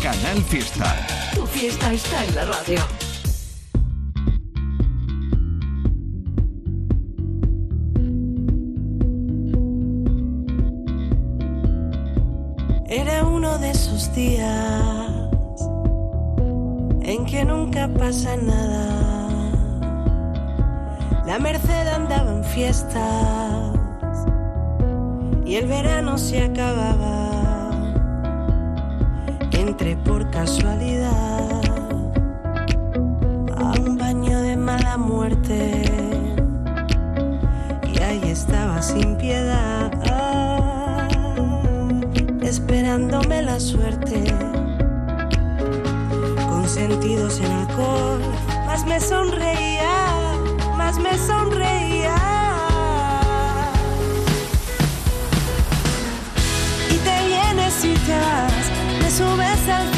Canal 0.00 0.40
Fiesta. 0.44 1.06
Tu 1.34 1.44
fiesta 1.44 1.92
está 1.92 2.24
en 2.24 2.34
la 2.36 2.44
radio. 2.44 3.03
Era 12.96 13.24
uno 13.24 13.58
de 13.58 13.72
esos 13.72 14.14
días 14.14 15.10
en 17.02 17.26
que 17.26 17.44
nunca 17.44 17.88
pasa 17.88 18.36
nada. 18.36 19.50
La 21.26 21.40
Merced 21.40 21.88
andaba 21.88 22.30
en 22.30 22.44
fiestas 22.44 23.74
y 25.44 25.56
el 25.56 25.66
verano 25.66 26.16
se 26.18 26.44
acababa. 26.44 27.72
Entré 29.50 29.96
por 29.96 30.30
casualidad 30.30 31.50
a 33.56 33.72
un 33.80 33.98
baño 33.98 34.40
de 34.40 34.56
mala 34.56 34.98
muerte 34.98 35.82
y 37.92 38.00
ahí 38.00 38.22
estaba 38.30 38.80
sin 38.82 39.16
piedad 39.16 39.90
esperándome 42.94 43.42
la 43.42 43.58
suerte. 43.58 44.24
Con 46.48 46.68
sentidos 46.68 47.40
en 47.40 47.50
alcohol 47.50 48.20
más 48.66 48.86
me 48.86 49.00
sonreía 49.00 50.14
más 50.76 50.96
me 50.98 51.18
sonreía. 51.18 52.14
Y 56.88 56.96
te 56.98 57.26
vienes 57.26 57.84
y 57.84 57.94
te 58.06 58.16
vas 58.16 58.70
me 59.02 59.10
subes 59.10 59.68
al 59.68 59.93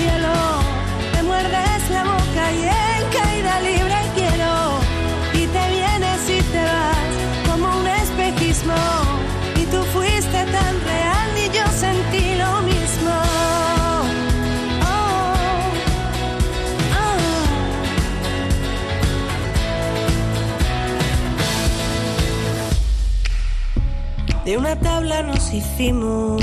Una 24.57 24.75
tabla 24.75 25.23
nos 25.23 25.53
hicimos 25.53 26.43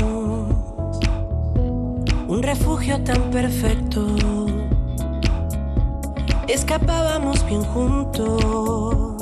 un 2.28 2.42
refugio 2.42 3.02
tan 3.02 3.30
perfecto. 3.32 4.06
Escapábamos 6.46 7.44
bien 7.44 7.64
juntos 7.64 9.16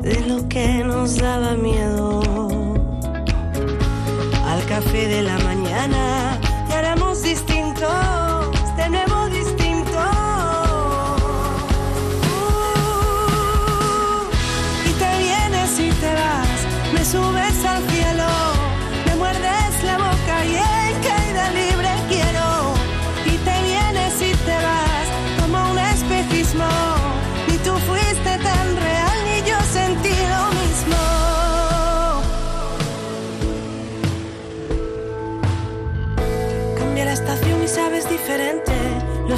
de 0.00 0.20
lo 0.26 0.48
que 0.48 0.82
nos 0.84 1.18
daba 1.18 1.54
miedo. 1.54 2.22
Al 4.46 4.64
café 4.64 5.08
de 5.08 5.22
la 5.22 5.36
mañana 5.40 6.35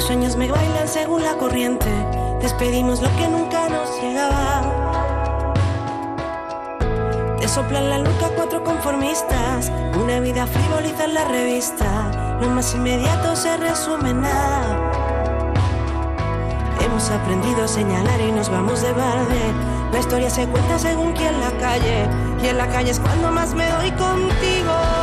Los 0.09 0.15
sueños 0.15 0.37
me 0.37 0.51
bailan 0.51 0.87
según 0.87 1.23
la 1.23 1.37
corriente. 1.37 1.85
Despedimos 2.41 2.99
lo 2.99 3.15
que 3.15 3.27
nunca 3.27 3.69
nos 3.69 3.95
llegaba. 4.01 5.53
Te 7.39 7.47
soplan 7.47 7.91
la 7.91 7.99
nuca 7.99 8.31
cuatro 8.35 8.63
conformistas. 8.63 9.71
Una 10.01 10.19
vida 10.19 10.47
frivoliza 10.47 11.03
en 11.03 11.13
la 11.13 11.25
revista. 11.25 12.39
Lo 12.41 12.49
más 12.49 12.73
inmediato 12.73 13.35
se 13.35 13.55
resume 13.57 14.09
en 14.09 14.21
nada. 14.21 14.91
Hemos 16.83 17.07
aprendido 17.11 17.65
a 17.65 17.67
señalar 17.67 18.19
y 18.19 18.31
nos 18.31 18.49
vamos 18.49 18.81
de 18.81 18.91
balde. 18.93 19.53
La 19.93 19.99
historia 19.99 20.31
se 20.31 20.47
cuenta 20.47 20.79
según 20.79 21.13
quien 21.13 21.39
la 21.39 21.51
calle. 21.59 22.09
Y 22.41 22.47
en 22.47 22.57
la 22.57 22.67
calle 22.67 22.89
es 22.89 22.99
cuando 22.99 23.31
más 23.31 23.53
me 23.53 23.69
doy 23.69 23.91
contigo. 23.91 24.98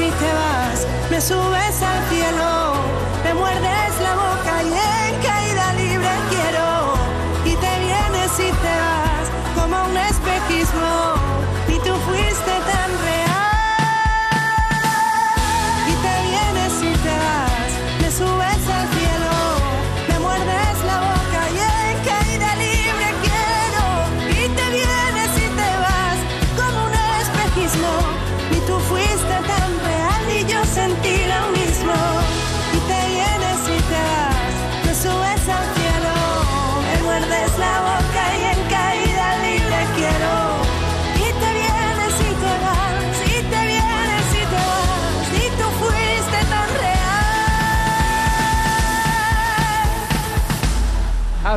Y 0.00 0.10
te 0.10 0.32
vas, 0.32 0.86
me 1.10 1.20
subes 1.20 1.82
al 1.82 2.08
cielo, 2.08 2.74
me 3.24 3.34
muerdes 3.34 3.89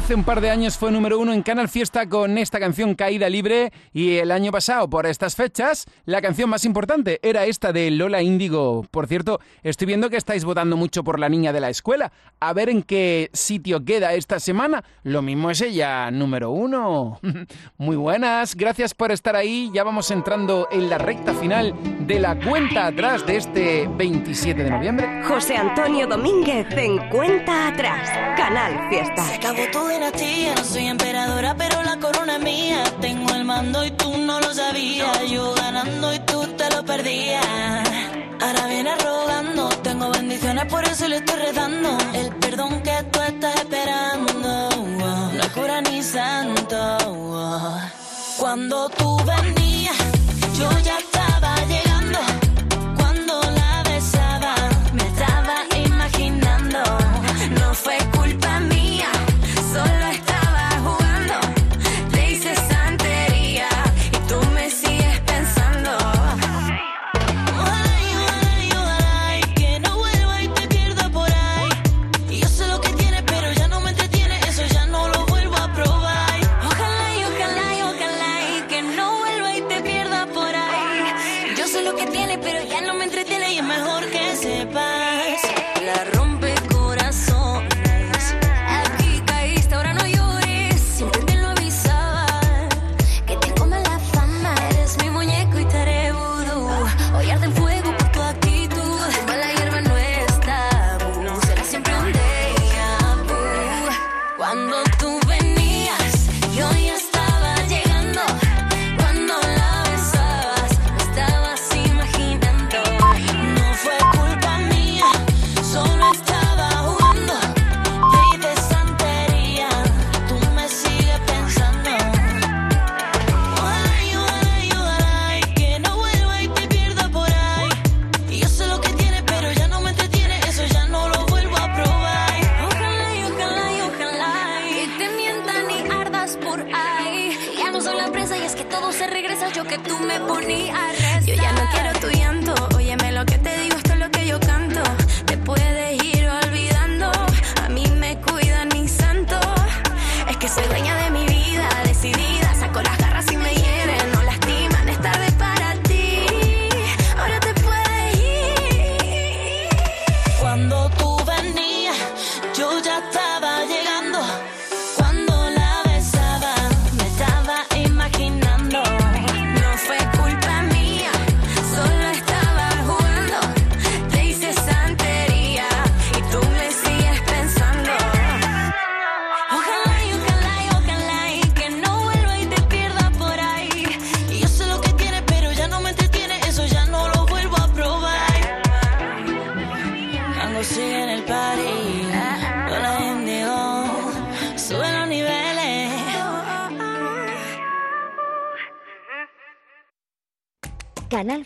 Hace 0.04 0.16
un 0.16 0.26
par 0.26 0.42
de 0.42 0.50
años 0.50 0.78
fue 0.78 0.92
número 0.92 1.18
uno 1.18 1.32
en 1.32 1.44
Canal 1.44 1.70
Fiesta 1.70 2.10
con 2.10 2.38
esta 2.38 2.60
canción 2.60 2.94
Caída 2.94 3.30
Libre 3.30 3.72
y 3.94 4.18
el 4.18 4.32
año 4.32 4.52
pasado, 4.52 4.90
por 4.90 5.06
estas 5.06 5.38
fechas, 5.38 5.86
la 6.04 6.22
canción 6.22 6.50
más 6.50 6.66
importante 6.66 7.22
era 7.24 7.46
esta 7.46 7.72
de 7.72 7.90
Lola 7.90 8.22
Índigo. 8.22 8.86
Por 8.92 9.08
cierto, 9.08 9.40
estoy 9.64 9.88
viendo 9.88 10.10
que 10.10 10.18
estáis 10.18 10.44
votando 10.44 10.76
mucho 10.76 11.06
por 11.06 11.20
la 11.20 11.30
niña 11.30 11.54
de 11.54 11.62
la 11.62 11.70
escuela. 11.70 12.12
A 12.42 12.52
ver 12.52 12.68
en 12.68 12.84
qué 12.84 13.30
sitio 13.32 13.86
queda 13.86 14.14
esta 14.14 14.42
semana. 14.42 14.84
Lo 15.04 15.22
mismo 15.22 15.50
es 15.50 15.62
ella, 15.62 16.12
número 16.12 16.52
uno. 16.52 17.22
Muy 17.78 17.96
buenas, 17.96 18.56
gracias 18.56 18.94
por 18.94 19.14
estar 19.14 19.38
ahí. 19.38 19.72
Ya 19.74 19.86
vamos 19.86 20.12
entrando 20.12 20.68
en 20.70 20.90
la 20.90 20.98
recta 20.98 21.34
final 21.34 21.74
de 22.06 22.20
la 22.20 22.38
cuenta 22.38 22.88
atrás 22.88 23.26
de 23.26 23.38
este 23.38 23.88
27 23.88 24.66
de 24.66 24.70
noviembre. 24.70 25.24
José 25.24 25.56
Antonio 25.56 26.08
Domínguez 26.08 26.68
en 26.72 26.98
Cuenta 27.08 27.70
Atrás, 27.70 28.10
Canal 28.36 28.90
Fiesta. 28.90 29.24
Se 29.24 29.36
acabó 29.36 29.93
no 30.00 30.64
soy 30.64 30.88
emperadora, 30.88 31.56
pero 31.56 31.84
la 31.84 31.98
corona 32.00 32.36
es 32.38 32.44
mía. 32.44 32.84
Tengo 33.00 33.34
el 33.36 33.46
mando 33.46 33.86
y 33.86 33.92
tú 33.92 34.18
no 34.18 34.40
lo 34.40 34.54
sabías. 34.54 35.30
Yo 35.30 35.54
ganando 35.54 36.14
y 36.14 36.20
tú 36.20 36.46
te 36.58 36.70
lo 36.72 36.84
perdías. 36.84 37.46
Ahora 38.42 38.68
viene 38.68 38.96
rogando, 38.98 39.70
tengo 39.84 40.10
bendiciones, 40.10 40.66
por 40.66 40.84
eso 40.84 41.08
le 41.08 41.18
estoy 41.18 41.40
redando. 41.40 41.98
El 42.14 42.36
perdón 42.36 42.82
que 42.82 43.04
tú 43.12 43.20
estás 43.22 43.56
esperando, 43.56 44.70
no 44.98 45.42
es 45.42 45.50
cura 45.50 45.82
ni 45.82 46.02
santo. 46.02 46.98
Cuando 48.38 48.90
tú 48.90 49.18
venías, 49.26 49.98
yo 50.58 50.70
ya 50.80 50.98
estaba 50.98 51.43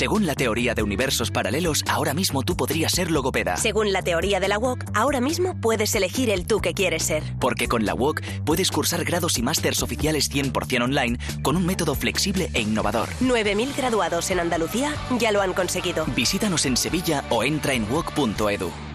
Según 0.00 0.24
la 0.24 0.34
teoría 0.34 0.72
de 0.74 0.82
universos 0.82 1.30
paralelos, 1.30 1.84
ahora 1.86 2.14
mismo 2.14 2.42
tú 2.42 2.56
podrías 2.56 2.90
ser 2.90 3.10
logopeda. 3.10 3.58
Según 3.58 3.92
la 3.92 4.00
teoría 4.00 4.40
de 4.40 4.48
la 4.48 4.56
WOC, 4.56 4.82
ahora 4.94 5.20
mismo 5.20 5.60
puedes 5.60 5.94
elegir 5.94 6.30
el 6.30 6.46
tú 6.46 6.62
que 6.62 6.72
quieres 6.72 7.02
ser. 7.02 7.22
Porque 7.38 7.68
con 7.68 7.84
la 7.84 7.94
UOC 7.94 8.22
puedes 8.46 8.70
cursar 8.70 9.04
grados 9.04 9.36
y 9.36 9.42
másters 9.42 9.82
oficiales 9.82 10.30
100% 10.32 10.84
online 10.84 11.18
con 11.42 11.54
un 11.54 11.66
método 11.66 11.94
flexible 11.94 12.48
e 12.54 12.62
innovador. 12.62 13.10
9.000 13.20 13.76
graduados 13.76 14.30
en 14.30 14.40
Andalucía 14.40 14.94
ya 15.18 15.32
lo 15.32 15.42
han 15.42 15.52
conseguido. 15.52 16.06
Visítanos 16.16 16.64
en 16.64 16.78
Sevilla 16.78 17.22
o 17.28 17.44
entra 17.44 17.74
en 17.74 17.86
woc.edu. 17.92 18.89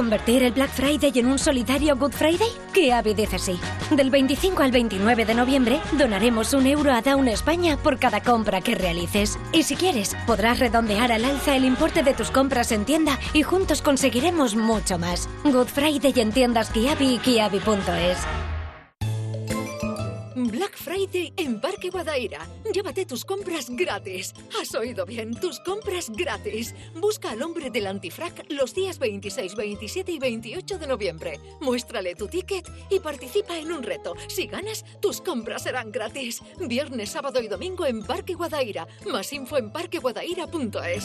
¿Convertir 0.00 0.42
el 0.44 0.52
Black 0.52 0.70
Friday 0.70 1.12
en 1.16 1.26
un 1.26 1.38
solidario 1.38 1.94
Good 1.94 2.12
Friday? 2.12 2.48
Kiabi 2.72 3.12
dice 3.12 3.38
sí. 3.38 3.60
Del 3.90 4.08
25 4.08 4.62
al 4.62 4.70
29 4.70 5.26
de 5.26 5.34
noviembre 5.34 5.78
donaremos 5.92 6.54
un 6.54 6.66
euro 6.66 6.90
a 6.90 7.02
Down 7.02 7.28
España 7.28 7.76
por 7.76 7.98
cada 7.98 8.22
compra 8.22 8.62
que 8.62 8.74
realices. 8.74 9.38
Y 9.52 9.64
si 9.64 9.76
quieres, 9.76 10.16
podrás 10.26 10.58
redondear 10.58 11.12
al 11.12 11.26
alza 11.26 11.54
el 11.54 11.66
importe 11.66 12.02
de 12.02 12.14
tus 12.14 12.30
compras 12.30 12.72
en 12.72 12.86
tienda 12.86 13.18
y 13.34 13.42
juntos 13.42 13.82
conseguiremos 13.82 14.56
mucho 14.56 14.98
más. 14.98 15.28
Good 15.44 15.66
Friday 15.66 16.14
en 16.16 16.32
tiendas 16.32 16.70
Kiabi 16.70 17.16
y 17.16 17.18
kiabi.es. 17.18 18.49
Black 20.48 20.76
Friday 20.76 21.32
en 21.36 21.60
Parque 21.60 21.90
Guadaira. 21.90 22.46
Llévate 22.72 23.06
tus 23.06 23.24
compras 23.24 23.66
gratis. 23.70 24.34
Has 24.60 24.74
oído 24.74 25.04
bien, 25.06 25.34
tus 25.34 25.60
compras 25.60 26.10
gratis. 26.10 26.74
Busca 26.94 27.30
al 27.30 27.42
hombre 27.42 27.70
del 27.70 27.86
antifrac 27.86 28.46
los 28.48 28.74
días 28.74 28.98
26, 28.98 29.54
27 29.54 30.12
y 30.12 30.18
28 30.18 30.78
de 30.78 30.86
noviembre. 30.86 31.40
Muéstrale 31.60 32.14
tu 32.14 32.28
ticket 32.28 32.68
y 32.90 33.00
participa 33.00 33.58
en 33.58 33.72
un 33.72 33.82
reto. 33.82 34.14
Si 34.28 34.46
ganas, 34.46 34.84
tus 35.00 35.20
compras 35.20 35.62
serán 35.62 35.90
gratis. 35.92 36.42
Viernes, 36.58 37.10
sábado 37.10 37.40
y 37.40 37.48
domingo 37.48 37.86
en 37.86 38.02
Parque 38.02 38.34
Guadaira. 38.34 38.86
Más 39.06 39.32
info 39.32 39.58
en 39.58 39.70
parqueguadaira.es. 39.70 41.04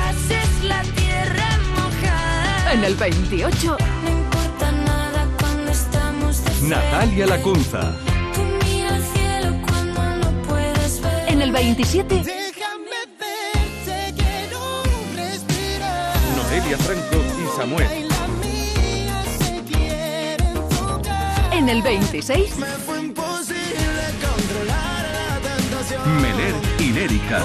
Es 0.31 0.63
la 0.63 0.81
tierra 0.83 1.49
mojada. 1.75 2.73
en 2.73 2.83
el 2.83 2.95
28, 2.95 3.77
No 4.03 4.09
importa 4.09 4.71
nada 4.71 5.27
cuando 5.39 5.71
estamos 5.71 6.43
de 6.43 6.67
Natalia 6.67 7.25
Lacunza. 7.27 7.81
Tú 8.33 8.41
mira 8.65 8.95
al 8.95 9.03
cielo 9.03 9.57
cuando 9.67 10.01
no 10.17 10.41
puedes 10.47 11.01
ver. 11.01 11.29
en 11.29 11.41
el 11.41 11.51
27, 11.51 12.15
Déjame 12.15 12.99
verte, 13.19 14.13
quiero 14.15 14.83
respirar. 15.15 16.15
Noelia 16.37 16.77
Franco 16.77 17.17
y 17.41 17.57
Samuel. 17.57 18.07
La 18.09 18.27
mía 18.43 19.23
se 19.39 19.63
quieren 19.63 20.53
tocar. 20.69 21.53
en 21.53 21.69
el 21.69 21.81
26, 21.81 22.57
Me 22.57 22.65
fue 22.85 22.99
imposible 22.99 24.03
controlar 24.21 25.05
la 25.29 25.39
tentación. 25.57 26.21
Meler 26.21 26.55
y 26.79 26.91
Lérica. 26.93 27.41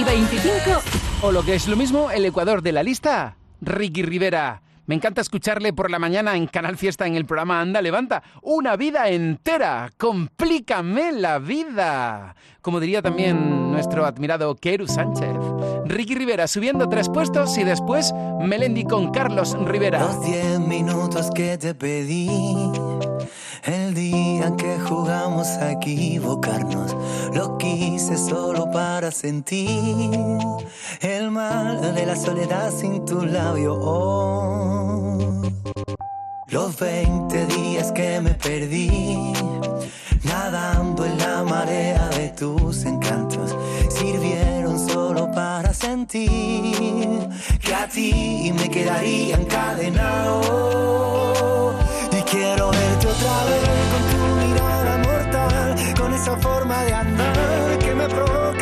El 0.00 0.06
25, 0.06 0.82
O 1.22 1.32
lo 1.32 1.44
que 1.44 1.54
es 1.54 1.68
lo 1.68 1.76
mismo, 1.76 2.10
el 2.10 2.24
Ecuador 2.24 2.62
de 2.62 2.72
la 2.72 2.82
lista, 2.82 3.36
Ricky 3.60 4.02
Rivera. 4.02 4.62
Me 4.86 4.94
encanta 4.94 5.20
escucharle 5.20 5.72
por 5.72 5.90
la 5.90 5.98
mañana 5.98 6.36
en 6.36 6.46
Canal 6.46 6.78
Fiesta 6.78 7.06
en 7.06 7.16
el 7.16 7.26
programa 7.26 7.60
Anda 7.60 7.82
Levanta. 7.82 8.22
Una 8.42 8.76
vida 8.76 9.08
entera. 9.08 9.90
Complícame 9.98 11.12
la 11.12 11.38
vida. 11.38 12.34
Como 12.62 12.80
diría 12.80 13.02
también 13.02 13.70
nuestro 13.70 14.06
admirado 14.06 14.56
Keru 14.56 14.88
Sánchez. 14.88 15.36
Ricky 15.84 16.14
Rivera 16.14 16.48
subiendo 16.48 16.88
tres 16.88 17.08
puestos 17.08 17.56
y 17.58 17.64
después 17.64 18.12
Melendi 18.40 18.84
con 18.84 19.12
Carlos 19.12 19.56
Rivera. 19.64 20.00
Los 20.00 20.24
diez 20.24 20.58
minutos 20.58 21.30
que 21.34 21.58
te 21.58 21.74
pedí, 21.74 22.26
el 23.64 23.94
día 23.94 24.54
que 24.56 24.78
jugamos 24.80 25.46
a 25.48 25.72
equivocarnos, 25.72 26.96
lo 27.34 27.58
quise 27.58 28.16
solo 28.16 28.70
para 28.70 29.10
sentir 29.10 30.10
el 31.00 31.30
mal 31.30 31.94
de 31.94 32.06
la 32.06 32.16
soledad 32.16 32.72
sin 32.72 33.04
tu 33.04 33.24
labio. 33.24 33.74
Oh. 33.80 35.42
Los 36.48 36.78
20 36.78 37.46
días 37.46 37.92
que 37.92 38.20
me 38.20 38.30
perdí, 38.30 39.32
nadando 40.24 41.04
en 41.04 41.16
la 41.18 41.44
marea 41.44 42.08
de 42.08 42.30
tus 42.30 42.84
encantos, 42.84 43.56
sirvieron 43.88 44.76
solo 44.88 45.30
para 45.30 45.72
sentir 45.72 47.28
que 47.60 47.74
a 47.74 47.86
ti 47.88 48.52
me 48.52 48.68
quedaría 48.68 49.36
encadenado. 49.36 50.40
Quiero 52.30 52.70
verte 52.70 53.08
otra 53.08 53.44
vez 53.44 53.68
con 53.90 54.02
tu 54.12 54.46
mirada 54.46 54.98
mortal, 54.98 55.74
con 55.98 56.14
esa 56.14 56.36
forma 56.36 56.84
de 56.84 56.94
andar 56.94 57.78
que 57.80 57.92
me 57.92 58.06
provoca 58.06 58.59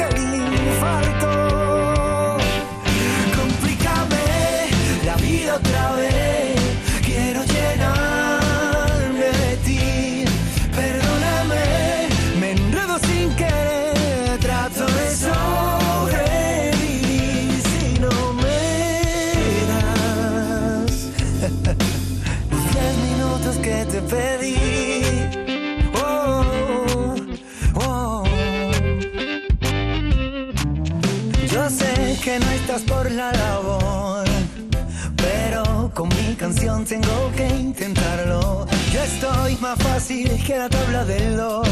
por 32.82 33.10
la 33.10 33.32
labor, 33.32 34.24
pero 35.16 35.90
con 35.94 36.08
mi 36.08 36.34
canción 36.34 36.84
tengo 36.84 37.32
que 37.36 37.46
intentarlo. 37.48 38.66
Yo 38.92 39.02
estoy 39.02 39.56
más 39.56 39.78
fácil 39.78 40.30
que 40.44 40.58
la 40.58 40.68
tabla 40.68 41.04
del 41.04 41.36
dos. 41.36 41.68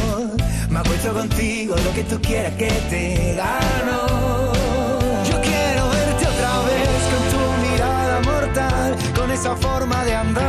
Me 0.71 0.79
acuesto 0.79 1.13
contigo, 1.13 1.77
lo 1.85 1.93
que 1.93 2.05
tú 2.05 2.21
quieras 2.21 2.55
que 2.55 2.71
te 2.91 3.35
gano. 3.35 4.53
Yo 5.29 5.41
quiero 5.43 5.89
verte 5.91 6.27
otra 6.27 6.53
vez 6.69 7.01
con 7.13 7.23
tu 7.33 7.43
mirada 7.71 8.21
mortal, 8.23 8.97
con 9.15 9.31
esa 9.31 9.57
forma 9.57 10.05
de 10.05 10.15
andar 10.15 10.46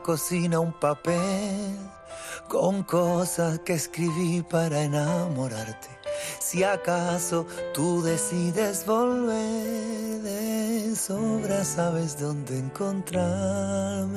cocina 0.00 0.60
un 0.60 0.72
papel 0.72 1.76
con 2.48 2.82
cosas 2.82 3.60
que 3.60 3.74
escribí 3.74 4.42
para 4.42 4.82
enamorarte. 4.82 5.88
Si 6.38 6.62
acaso 6.62 7.46
tú 7.74 8.02
decides 8.02 8.86
volver 8.86 10.22
de 10.22 10.94
sobra, 10.96 11.64
sabes 11.64 12.18
dónde 12.18 12.58
encontrarme. 12.58 14.16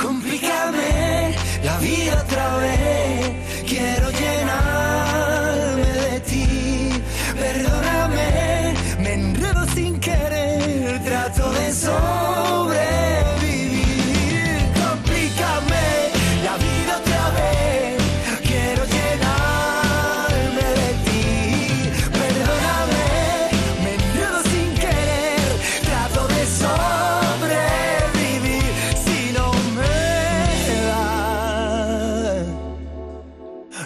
Complícame 0.00 1.34
la 1.62 1.78
vida 1.78 2.22
otra 2.24 2.56
vez. 2.58 3.64
Quiero 3.66 4.10
llenarme 4.10 5.84
de 5.84 6.20
ti. 6.20 7.02
Perdóname, 7.38 8.74
me 9.00 9.12
enredo 9.14 9.66
sin 9.74 9.98
querer. 9.98 11.02
Trato 11.04 11.50
de 11.52 11.72
sobrevivir. 11.72 13.07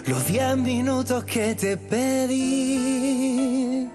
Los 0.07 0.27
diez 0.27 0.57
minutos 0.57 1.23
que 1.25 1.55
te 1.55 1.77
pedí. 1.77 3.89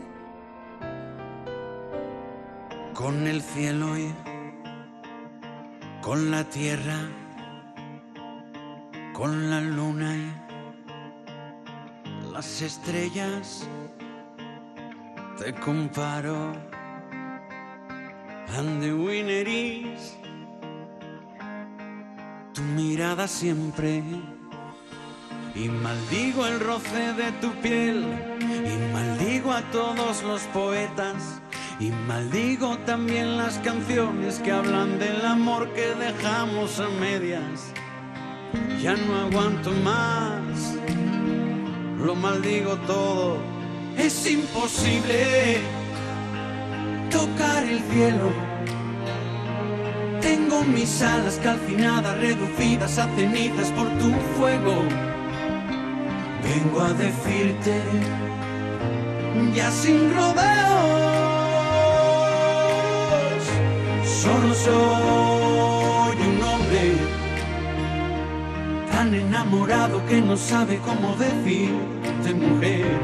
con 2.94 3.28
el 3.28 3.40
cielo 3.40 3.96
y 3.96 4.12
con 6.02 6.32
la 6.32 6.42
tierra 6.42 6.98
con 9.18 9.50
la 9.50 9.60
luna 9.60 10.14
y 10.14 10.32
las 12.32 12.62
estrellas. 12.62 13.66
Te 15.38 15.52
comparo 15.54 16.52
and 18.56 18.80
the 18.80 18.92
winner 18.92 19.46
is 19.46 20.16
tu 22.54 22.62
mirada 22.62 23.26
siempre. 23.26 24.04
Y 25.58 25.68
maldigo 25.68 26.46
el 26.46 26.60
roce 26.60 27.12
de 27.14 27.32
tu 27.40 27.50
piel, 27.60 28.06
y 28.40 28.92
maldigo 28.92 29.52
a 29.52 29.60
todos 29.72 30.22
los 30.22 30.42
poetas, 30.54 31.40
y 31.80 31.90
maldigo 31.90 32.78
también 32.86 33.36
las 33.36 33.58
canciones 33.58 34.38
que 34.38 34.52
hablan 34.52 35.00
del 35.00 35.26
amor 35.26 35.68
que 35.72 35.94
dejamos 35.96 36.78
a 36.78 36.88
medias. 37.00 37.72
Ya 38.80 38.94
no 38.94 39.16
aguanto 39.16 39.72
más, 39.82 40.76
lo 41.98 42.14
maldigo 42.14 42.76
todo, 42.86 43.38
es 43.96 44.30
imposible 44.30 45.58
tocar 47.10 47.64
el 47.64 47.80
cielo. 47.90 48.30
Tengo 50.20 50.62
mis 50.62 51.02
alas 51.02 51.40
calcinadas, 51.42 52.16
reducidas 52.18 52.96
a 52.98 53.08
cenizas 53.16 53.72
por 53.72 53.88
tu 53.98 54.12
fuego. 54.36 55.07
Vengo 56.48 56.80
a 56.80 56.92
decirte, 56.94 57.82
ya 59.54 59.70
sin 59.70 60.14
rodeos, 60.14 60.62
solo 64.22 64.54
soy 64.54 66.16
un 66.30 66.42
hombre 66.42 66.96
tan 68.90 69.14
enamorado 69.14 70.04
que 70.06 70.22
no 70.22 70.36
sabe 70.38 70.78
cómo 70.78 71.14
decirte 71.16 72.34
mujer. 72.34 72.98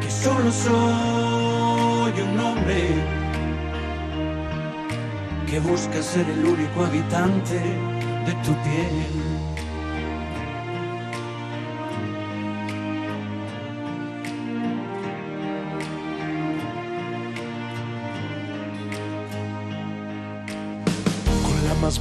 Que 0.00 0.10
solo 0.10 0.52
soy 0.52 2.22
un 2.22 2.38
hombre 2.38 2.82
que 5.50 5.58
busca 5.58 6.02
ser 6.02 6.26
el 6.30 6.44
único 6.44 6.84
habitante 6.84 7.58
de 8.26 8.32
tu 8.44 8.52
piel. 8.62 9.37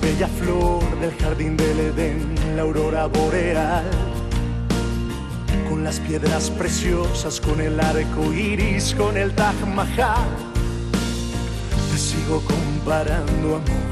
Bella 0.01 0.27
flor 0.27 0.83
del 0.99 1.13
jardín 1.17 1.57
del 1.57 1.79
Edén, 1.79 2.35
la 2.55 2.63
aurora 2.63 3.07
boreal. 3.07 3.89
Con 5.69 5.83
las 5.83 5.99
piedras 5.99 6.49
preciosas, 6.49 7.39
con 7.41 7.59
el 7.61 7.79
arco 7.79 8.33
iris, 8.33 8.95
con 8.95 9.17
el 9.17 9.33
Taj 9.33 9.55
Mahal. 9.75 10.29
Te 11.91 11.97
sigo 11.97 12.41
comparando, 12.41 13.55
amor, 13.55 13.89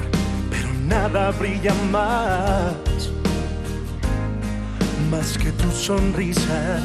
pero 0.49 0.69
nada 0.87 1.31
brilla 1.31 1.73
más. 1.91 3.09
Más 5.11 5.37
que 5.37 5.51
tu 5.51 5.69
sonrisa. 5.71 6.79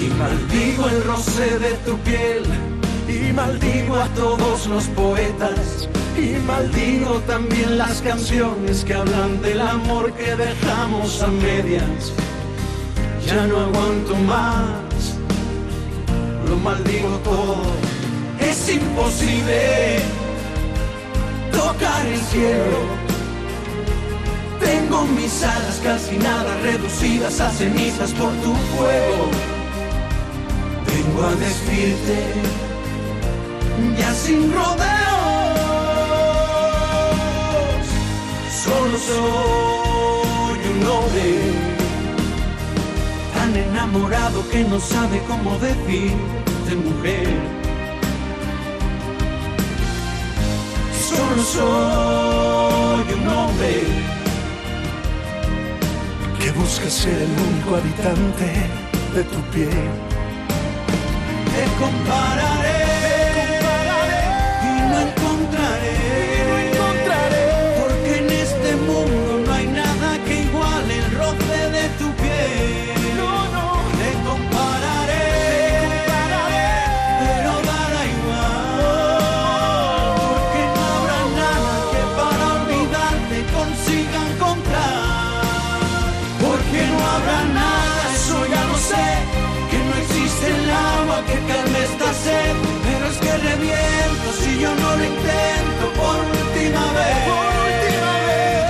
Y 0.00 0.08
maldigo 0.18 0.88
el 0.88 1.04
roce 1.04 1.58
de 1.58 1.72
tu 1.86 1.96
piel, 1.98 2.42
y 3.08 3.32
maldigo 3.32 3.96
a 3.96 4.08
todos 4.08 4.66
los 4.66 4.84
poetas, 4.88 5.88
y 6.16 6.38
maldigo 6.46 7.20
también 7.26 7.78
las 7.78 8.00
canciones 8.00 8.84
que 8.84 8.94
hablan 8.94 9.40
del 9.42 9.60
amor 9.60 10.12
que 10.12 10.36
dejamos 10.36 11.22
a 11.22 11.26
medias. 11.28 12.12
Ya 13.26 13.46
no 13.46 13.58
aguanto 13.58 14.14
más, 14.16 15.16
lo 16.48 16.56
maldigo 16.56 17.08
todo, 17.24 17.62
es 18.40 18.68
imposible 18.68 19.98
tocar 21.52 22.06
el 22.06 22.20
cielo. 22.20 22.78
Tengo 24.60 25.04
mis 25.06 25.42
alas 25.42 25.80
calcinadas, 25.82 26.62
reducidas 26.62 27.40
a 27.40 27.50
cenizas 27.50 28.12
por 28.12 28.30
tu 28.44 28.54
fuego. 28.76 29.30
Vengo 30.86 31.26
a 31.26 31.34
decirte, 31.34 32.18
ya 33.98 34.14
sin 34.14 34.52
rodeos, 34.52 35.03
solo 38.64 38.98
soy 38.98 40.58
un 40.72 40.80
hombre 40.92 41.28
tan 43.34 43.54
enamorado 43.54 44.38
que 44.50 44.64
no 44.64 44.80
sabe 44.80 45.20
cómo 45.28 45.58
decirte 45.58 46.70
mujer. 46.88 47.28
Solo 51.08 51.42
soy 51.56 53.06
un 53.18 53.28
hombre 53.28 53.74
que 56.38 56.50
busca 56.52 56.88
ser 56.88 57.18
el 57.26 57.32
único 57.48 57.76
habitante 57.76 58.48
de 59.14 59.22
tu 59.24 59.40
piel. 59.52 59.90
Te 61.54 61.64
compararé, 61.82 62.83
Por 97.28 97.50
última 97.68 98.12
vez. 98.26 98.62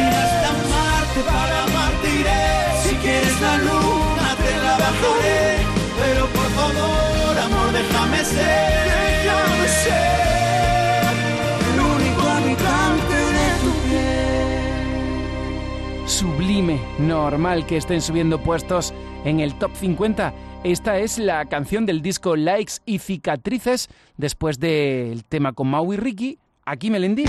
Ir 0.00 0.14
hasta 0.14 0.50
Marte 0.70 1.20
para 1.26 1.56
amarte 1.64 2.08
iré, 2.20 2.44
si 2.82 2.92
quieres 2.96 3.36
la 3.40 3.54
luna 3.58 4.28
te 4.42 4.52
la 4.64 4.72
bajaré, 4.78 5.42
pero 6.00 6.22
por 6.26 6.48
favor 6.58 7.38
amor 7.38 7.68
déjame 7.72 8.20
ser, 8.24 8.84
déjame 9.24 9.68
ser 9.68 11.02
el 11.72 11.80
único 11.80 12.22
habitante 12.22 13.16
de 13.36 13.46
tu 13.62 13.70
piel. 13.88 16.08
Sublime, 16.08 16.80
normal 16.98 17.66
que 17.66 17.76
estén 17.76 18.00
subiendo 18.00 18.38
puestos 18.40 18.92
en 19.24 19.40
el 19.40 19.54
top 19.54 19.72
50. 19.74 20.32
Esta 20.62 20.98
es 20.98 21.18
la 21.18 21.46
canción 21.46 21.86
del 21.86 22.02
disco 22.02 22.36
Likes 22.36 22.74
y 22.84 22.98
Cicatrices 22.98 23.88
después 24.16 24.60
del 24.60 25.24
tema 25.24 25.52
con 25.52 25.68
Mau 25.68 25.92
y 25.92 25.96
Ricky. 25.96 26.38
Aquí 26.64 26.90
Melendi. 26.90 27.24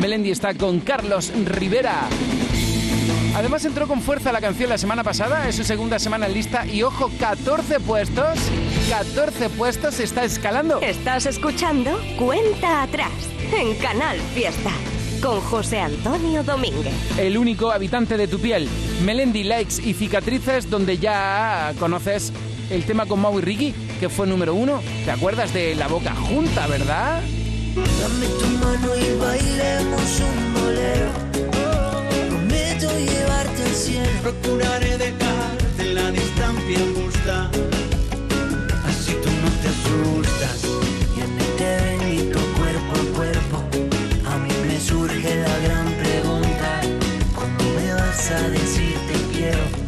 Melendi 0.00 0.30
está 0.30 0.54
con 0.54 0.80
Carlos 0.80 1.32
Rivera. 1.44 2.08
Además 3.34 3.64
entró 3.64 3.86
con 3.86 4.00
fuerza 4.00 4.32
la 4.32 4.40
canción 4.40 4.70
la 4.70 4.78
semana 4.78 5.04
pasada, 5.04 5.48
es 5.48 5.54
su 5.54 5.64
segunda 5.64 5.98
semana 5.98 6.26
en 6.26 6.34
lista 6.34 6.66
y 6.66 6.82
ojo, 6.82 7.10
14 7.20 7.78
puestos, 7.80 8.38
14 8.88 9.50
puestos, 9.50 10.00
está 10.00 10.24
escalando. 10.24 10.80
Estás 10.80 11.26
escuchando 11.26 12.00
Cuenta 12.18 12.82
Atrás 12.82 13.12
en 13.56 13.76
Canal 13.76 14.18
Fiesta 14.34 14.72
con 15.22 15.40
José 15.40 15.80
Antonio 15.80 16.42
Domínguez. 16.42 16.92
El 17.18 17.38
único 17.38 17.70
habitante 17.70 18.16
de 18.16 18.26
tu 18.26 18.40
piel, 18.40 18.68
Melendi 19.04 19.44
Likes 19.44 19.80
y 19.82 19.94
Cicatrices, 19.94 20.68
donde 20.68 20.98
ya 20.98 21.72
conoces 21.78 22.32
el 22.70 22.84
tema 22.84 23.06
con 23.06 23.20
Mau 23.20 23.38
y 23.38 23.42
Ricky, 23.42 23.74
que 24.00 24.08
fue 24.08 24.26
número 24.26 24.54
uno. 24.54 24.82
¿Te 25.04 25.10
acuerdas 25.10 25.52
de 25.52 25.74
La 25.76 25.86
Boca 25.86 26.14
Junta, 26.14 26.66
verdad? 26.66 27.22
Dame 27.74 28.26
tu 28.40 28.46
mano 28.58 28.96
y 28.96 29.18
bailemos 29.18 30.20
un 30.20 30.54
bolero. 30.54 31.10
Prometo 32.28 32.88
llevarte 32.98 33.62
al 33.62 33.74
cielo. 33.74 34.08
Procuraré 34.22 34.98
dejarte 34.98 35.82
en 35.82 35.94
la 35.94 36.10
distancia 36.10 36.78
justa, 36.96 37.50
así 38.86 39.12
tú 39.22 39.30
no 39.42 39.50
te 39.62 39.68
asustas. 39.68 40.64
Y 41.16 41.20
en 41.20 41.40
este 41.40 41.68
bendito 41.84 42.38
cuerpo 42.58 42.92
a 42.92 43.16
cuerpo, 43.16 43.56
a 44.28 44.38
mí 44.38 44.52
me 44.66 44.80
surge 44.80 45.36
la 45.36 45.58
gran 45.58 45.86
pregunta: 45.94 46.80
¿Cómo 47.34 47.70
me 47.76 47.94
vas 47.94 48.30
a 48.32 48.48
decir 48.50 48.96
te 49.06 49.38
quiero 49.38 49.79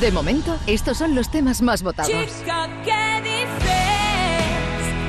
De 0.00 0.10
momento, 0.10 0.58
estos 0.66 0.96
son 0.96 1.14
los 1.14 1.28
temas 1.28 1.60
más 1.60 1.82
votados. 1.82 2.10
Chica, 2.10 2.68
¿qué 2.82 3.20
dices? 3.22 3.68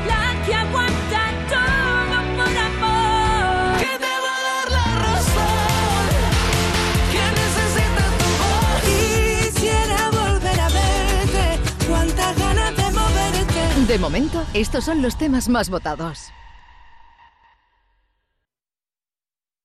La 0.06 0.46
que 0.46 0.54
aguanta 0.54 1.32
todo 1.48 2.18
por 2.36 2.58
amor. 2.58 3.80
Que 3.80 3.98
te 3.98 4.14
va 4.20 4.34
a 4.36 4.42
dar 4.44 4.68
la 4.70 4.88
razón. 5.00 6.10
Que 7.10 7.24
necesita 7.40 8.06
tu 8.20 8.30
voz. 8.44 8.82
Quisiera 8.84 10.10
volver 10.10 10.60
a 10.60 10.68
verte. 10.68 11.60
Cuántas 11.88 12.38
ganas 12.38 12.76
de 12.76 12.92
moverte. 12.92 13.62
De 13.88 13.98
momento, 13.98 14.46
estos 14.54 14.84
son 14.84 15.02
los 15.02 15.16
temas 15.16 15.48
más 15.48 15.70
votados. 15.70 16.34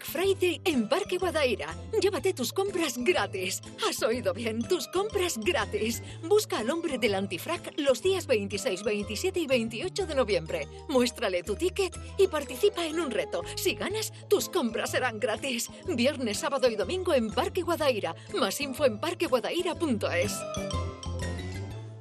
Black 0.00 0.04
Friday 0.04 0.60
en 0.64 0.88
Parque 0.88 1.18
Guadaira. 1.18 1.74
Llévate 2.00 2.32
tus 2.32 2.52
compras 2.52 2.96
gratis. 2.96 3.60
Has 3.86 4.02
oído 4.02 4.32
bien, 4.32 4.62
tus 4.62 4.88
compras 4.88 5.36
gratis. 5.36 6.02
Busca 6.22 6.58
al 6.58 6.70
hombre 6.70 6.98
del 6.98 7.14
antifrac 7.14 7.74
los 7.76 8.02
días 8.02 8.26
26, 8.26 8.82
27 8.82 9.40
y 9.40 9.46
28 9.46 10.06
de 10.06 10.14
noviembre. 10.14 10.68
Muéstrale 10.88 11.42
tu 11.42 11.54
ticket 11.54 11.98
y 12.18 12.28
participa 12.28 12.86
en 12.86 13.00
un 13.00 13.10
reto. 13.10 13.42
Si 13.56 13.74
ganas, 13.74 14.12
tus 14.28 14.48
compras 14.48 14.92
serán 14.92 15.20
gratis. 15.20 15.70
Viernes, 15.86 16.38
sábado 16.38 16.68
y 16.68 16.76
domingo 16.76 17.12
en 17.12 17.30
Parque 17.30 17.62
Guadaira. 17.62 18.14
Más 18.38 18.60
info 18.60 18.86
en 18.86 18.98
parqueguadaira.es. 18.98 20.32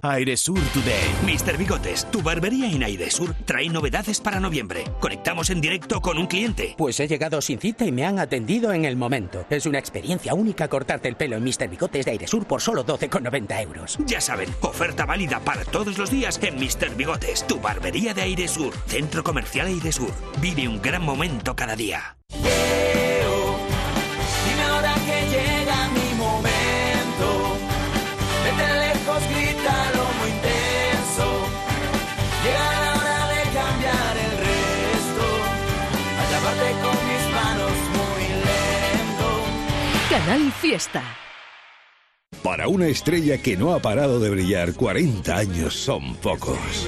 Airesur 0.02 0.60
Today. 0.74 1.04
Mr. 1.26 1.58
Bigotes, 1.58 2.10
tu 2.10 2.22
barbería 2.22 2.70
en 2.72 2.84
Airesur 2.84 3.34
trae 3.46 3.70
novedades 3.70 4.22
para 4.22 4.40
noviembre. 4.40 4.84
Conectamos 5.00 5.50
en 5.50 5.62
directo 5.62 6.02
con 6.02 6.18
un 6.18 6.28
cliente. 6.28 6.76
Pues 6.78 7.00
he 7.00 7.08
llegado 7.08 7.42
sin 7.42 7.60
cita 7.60 7.86
y 7.86 7.92
me 7.92 8.06
han 8.06 8.20
atendido 8.20 8.72
en 8.72 8.86
el 8.86 8.96
momento. 8.96 9.46
Es 9.50 9.66
una 9.66 9.80
experiencia 9.80 10.34
única 10.34 10.68
cortarte 10.68 11.10
el 11.10 11.16
pelo 11.16 11.36
en 11.36 11.44
Mr. 11.44 11.68
Bigotes 11.70 12.06
de 12.06 12.12
Airesur 12.12 12.46
por 12.46 12.62
solo 12.62 12.86
12,90 12.86 13.64
euros. 13.64 13.98
Ya 14.06 14.22
saben, 14.22 14.50
oferta 14.62 15.06
válida 15.06 15.40
para 15.40 15.66
todos 15.66 15.98
los 15.98 16.12
días 16.12 16.40
en 16.44 16.56
Mr. 16.56 16.96
Bigotes, 16.96 17.46
tu 17.48 17.60
barbería 17.60 18.14
de 18.14 18.22
Airesur. 18.22 18.74
Centro 18.88 19.24
Comercial 19.24 19.68
Airesur. 19.68 20.12
Vive 20.42 20.68
un 20.68 20.82
gran 20.82 21.04
momento 21.04 21.56
cada 21.56 21.76
día. 21.76 22.16
Fiesta. 40.62 41.02
Para 42.44 42.68
una 42.68 42.88
estrella 42.88 43.40
que 43.40 43.58
no 43.58 43.74
ha 43.74 43.80
parado 43.80 44.20
de 44.20 44.30
brillar, 44.30 44.74
40 44.74 45.36
años 45.36 45.74
son 45.74 46.16
pocos. 46.18 46.88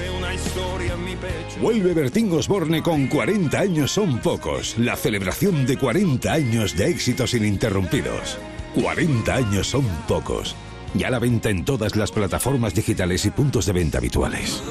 Vuelve 1.60 1.92
Bertín 1.92 2.30
Osborne 2.32 2.82
con 2.82 3.08
40 3.08 3.58
años 3.58 3.90
son 3.90 4.20
pocos. 4.20 4.78
La 4.78 4.94
celebración 4.94 5.66
de 5.66 5.76
40 5.76 6.32
años 6.32 6.76
de 6.76 6.88
éxitos 6.88 7.34
ininterrumpidos. 7.34 8.38
40 8.80 9.34
años 9.34 9.66
son 9.66 9.86
pocos. 10.06 10.54
Ya 10.94 11.10
la 11.10 11.18
venta 11.18 11.50
en 11.50 11.64
todas 11.64 11.96
las 11.96 12.12
plataformas 12.12 12.74
digitales 12.74 13.26
y 13.26 13.30
puntos 13.30 13.66
de 13.66 13.72
venta 13.72 13.98
habituales. 13.98 14.62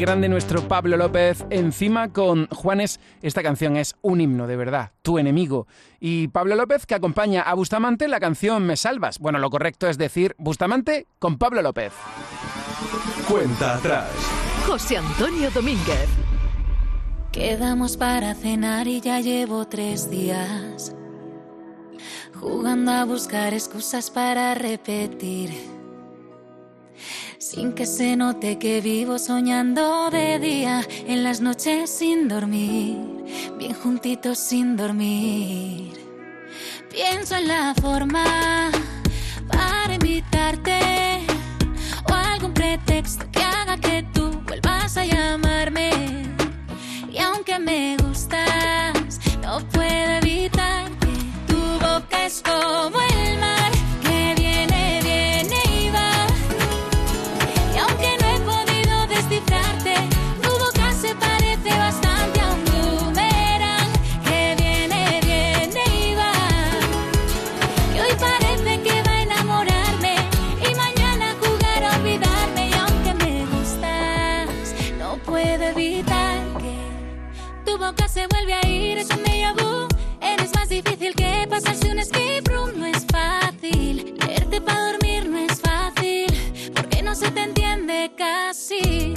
Grande 0.00 0.28
nuestro 0.28 0.66
Pablo 0.68 0.96
López. 0.96 1.44
Encima 1.50 2.12
con 2.12 2.46
Juanes, 2.48 3.00
esta 3.22 3.42
canción 3.42 3.76
es 3.76 3.96
un 4.02 4.20
himno, 4.20 4.46
de 4.46 4.56
verdad, 4.56 4.92
tu 5.02 5.18
enemigo. 5.18 5.66
Y 5.98 6.28
Pablo 6.28 6.54
López 6.54 6.86
que 6.86 6.94
acompaña 6.94 7.42
a 7.42 7.54
Bustamante 7.54 8.04
en 8.04 8.12
la 8.12 8.20
canción 8.20 8.64
Me 8.64 8.76
Salvas. 8.76 9.18
Bueno, 9.18 9.38
lo 9.38 9.50
correcto 9.50 9.88
es 9.88 9.98
decir 9.98 10.34
Bustamante 10.38 11.06
con 11.18 11.38
Pablo 11.38 11.62
López. 11.62 11.92
Cuenta 13.28 13.76
atrás. 13.76 14.10
José 14.66 14.98
Antonio 14.98 15.50
Domínguez. 15.50 16.08
Quedamos 17.32 17.96
para 17.96 18.34
cenar 18.34 18.88
y 18.88 19.00
ya 19.00 19.20
llevo 19.20 19.66
tres 19.66 20.10
días 20.10 20.94
jugando 22.40 22.92
a 22.92 23.04
buscar 23.04 23.52
excusas 23.52 24.10
para 24.10 24.54
repetir. 24.54 25.77
Sin 27.38 27.72
que 27.72 27.86
se 27.86 28.16
note 28.16 28.58
que 28.58 28.80
vivo 28.80 29.18
soñando 29.18 30.10
de 30.10 30.38
día, 30.38 30.86
en 31.06 31.24
las 31.24 31.40
noches 31.40 31.90
sin 31.90 32.28
dormir, 32.28 32.96
bien 33.58 33.74
juntitos 33.74 34.38
sin 34.38 34.76
dormir. 34.76 35.92
Pienso 36.90 37.36
en 37.36 37.48
la 37.48 37.74
forma 37.80 38.70
para 39.48 39.94
invitarte 39.94 41.20
o 42.10 42.12
algún 42.12 42.52
pretexto 42.52 43.24
que 43.30 43.42
haga 43.42 43.76
que 43.76 44.04
tú 44.12 44.30
vuelvas 44.46 44.96
a 44.96 45.04
llamarme. 45.04 45.90
Y 47.10 47.18
aunque 47.18 47.58
me 47.58 47.96
gustas, 47.98 49.20
no 49.42 49.58
puedo 49.68 50.10
evitar 50.22 50.90
que 50.98 51.52
tu 51.52 51.58
boca 51.78 52.26
es 52.26 52.42
como 52.42 52.98
el 53.00 53.17
vuelve 79.04 79.04
a 79.04 79.04
ir. 79.04 79.04
Es 79.04 79.10
un 79.10 79.22
déjà 79.22 79.52
vu. 79.52 79.88
Eres 80.20 80.54
más 80.54 80.68
difícil 80.68 81.14
que 81.14 81.46
pasarse 81.48 81.90
un 81.90 81.98
escape 81.98 82.42
room. 82.46 82.78
No 82.78 82.86
es 82.86 83.04
fácil. 83.06 84.14
Leerte 84.26 84.60
para 84.60 84.92
dormir 84.92 85.28
no 85.28 85.38
es 85.38 85.60
fácil. 85.60 86.26
Porque 86.74 87.02
no 87.02 87.14
se 87.14 87.30
te 87.30 87.42
entiende 87.42 88.10
casi. 88.16 89.14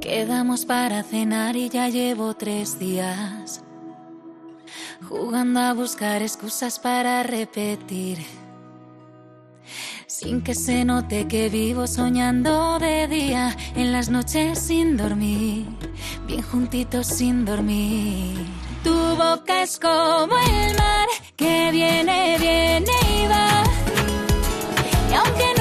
Quedamos 0.00 0.64
para 0.64 1.02
cenar 1.02 1.56
y 1.56 1.68
ya 1.68 1.88
llevo 1.88 2.34
tres 2.34 2.78
días 2.78 3.62
jugando 5.08 5.60
a 5.60 5.72
buscar 5.72 6.22
excusas 6.22 6.78
para 6.78 7.22
repetir. 7.22 8.18
Sin 10.06 10.42
que 10.42 10.54
se 10.54 10.84
note 10.84 11.26
que 11.26 11.48
vivo 11.48 11.86
soñando 11.86 12.78
de 12.78 13.08
día, 13.08 13.56
en 13.74 13.92
las 13.92 14.08
noches 14.08 14.58
sin 14.58 14.96
dormir, 14.96 15.66
bien 16.26 16.42
juntitos 16.42 17.06
sin 17.06 17.44
dormir. 17.44 18.38
Tu 18.84 18.94
boca 18.94 19.62
es 19.62 19.78
como 19.78 20.36
el 20.38 20.76
mar 20.76 21.08
que 21.36 21.70
viene, 21.72 22.38
viene 22.38 22.92
y 23.16 23.26
va. 23.26 23.64
Y 25.10 25.14
aunque 25.14 25.51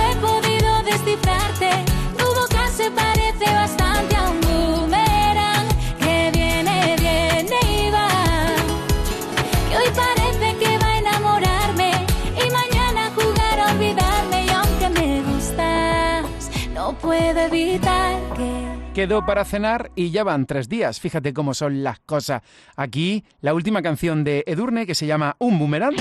Quedó 19.02 19.26
para 19.26 19.46
cenar 19.46 19.90
y 19.96 20.12
ya 20.12 20.24
van 20.24 20.46
tres 20.46 20.70
días. 20.70 21.00
Fíjate 21.00 21.34
cómo 21.34 21.56
son 21.56 21.82
las 21.82 22.00
cosas. 22.02 22.44
Aquí 22.76 23.26
la 23.40 23.56
última 23.56 23.82
canción 23.82 24.24
de 24.24 24.44
Edurne 24.46 24.86
que 24.86 24.94
se 24.94 25.08
llama 25.08 25.36
Un 25.40 25.58
Boomerang. 25.58 25.96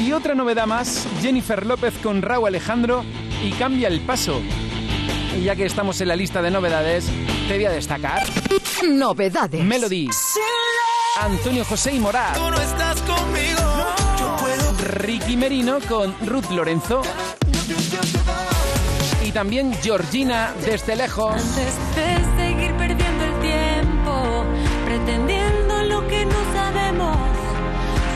Y 0.00 0.10
otra 0.12 0.34
novedad 0.34 0.66
más, 0.66 1.06
Jennifer 1.20 1.66
López 1.66 1.92
con 2.02 2.22
Raúl 2.22 2.48
Alejandro 2.48 3.04
y 3.44 3.50
cambia 3.50 3.88
el 3.88 4.00
paso. 4.00 4.40
Y 5.38 5.42
ya 5.42 5.54
que 5.54 5.66
estamos 5.66 6.00
en 6.00 6.08
la 6.08 6.16
lista 6.16 6.40
de 6.40 6.50
novedades, 6.50 7.10
te 7.46 7.56
voy 7.56 7.66
a 7.66 7.70
destacar. 7.72 8.22
Novedades. 8.88 9.62
Melody. 9.62 10.08
Antonio 11.20 11.66
José 11.66 11.92
y 11.92 11.98
Morat. 11.98 12.38
Tú 12.38 12.50
no 12.50 12.58
estás 12.58 13.02
conmigo. 13.02 13.60
Yo 14.18 14.36
puedo. 14.40 14.94
Ricky 14.94 15.36
Merino 15.36 15.78
con 15.90 16.16
Ruth 16.26 16.48
Lorenzo. 16.52 17.02
También 19.34 19.74
Georgina 19.82 20.54
desde 20.64 20.94
lejos. 20.94 21.34
Antes 21.34 21.74
de 21.96 22.06
seguir 22.40 22.72
perdiendo 22.76 23.24
el 23.24 23.40
tiempo, 23.40 24.44
pretendiendo 24.86 25.82
lo 25.82 26.06
que 26.06 26.24
no 26.24 26.36
sabemos, 26.54 27.16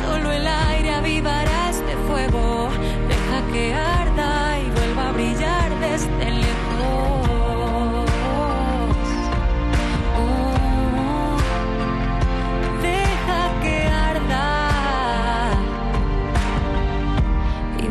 solo 0.07 0.31
el 0.31 0.47
aire 0.47 0.91
avivará 0.95 1.71
este 1.71 1.97
fuego. 2.07 2.69
Deja 3.09 3.53
que 3.53 3.75
arda 3.75 4.61
y 4.61 4.71
vuelva 4.71 5.09
a 5.09 5.13
brillar 5.13 5.81
desde 5.81 6.31
lejos. 6.31 7.19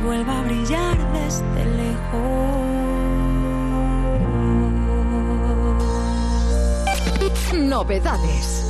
Vuelva 0.04 0.40
a 0.40 0.44
brillar 0.44 0.98
desde 1.12 1.66
lejos. 1.66 2.77
Novedades. 7.54 8.64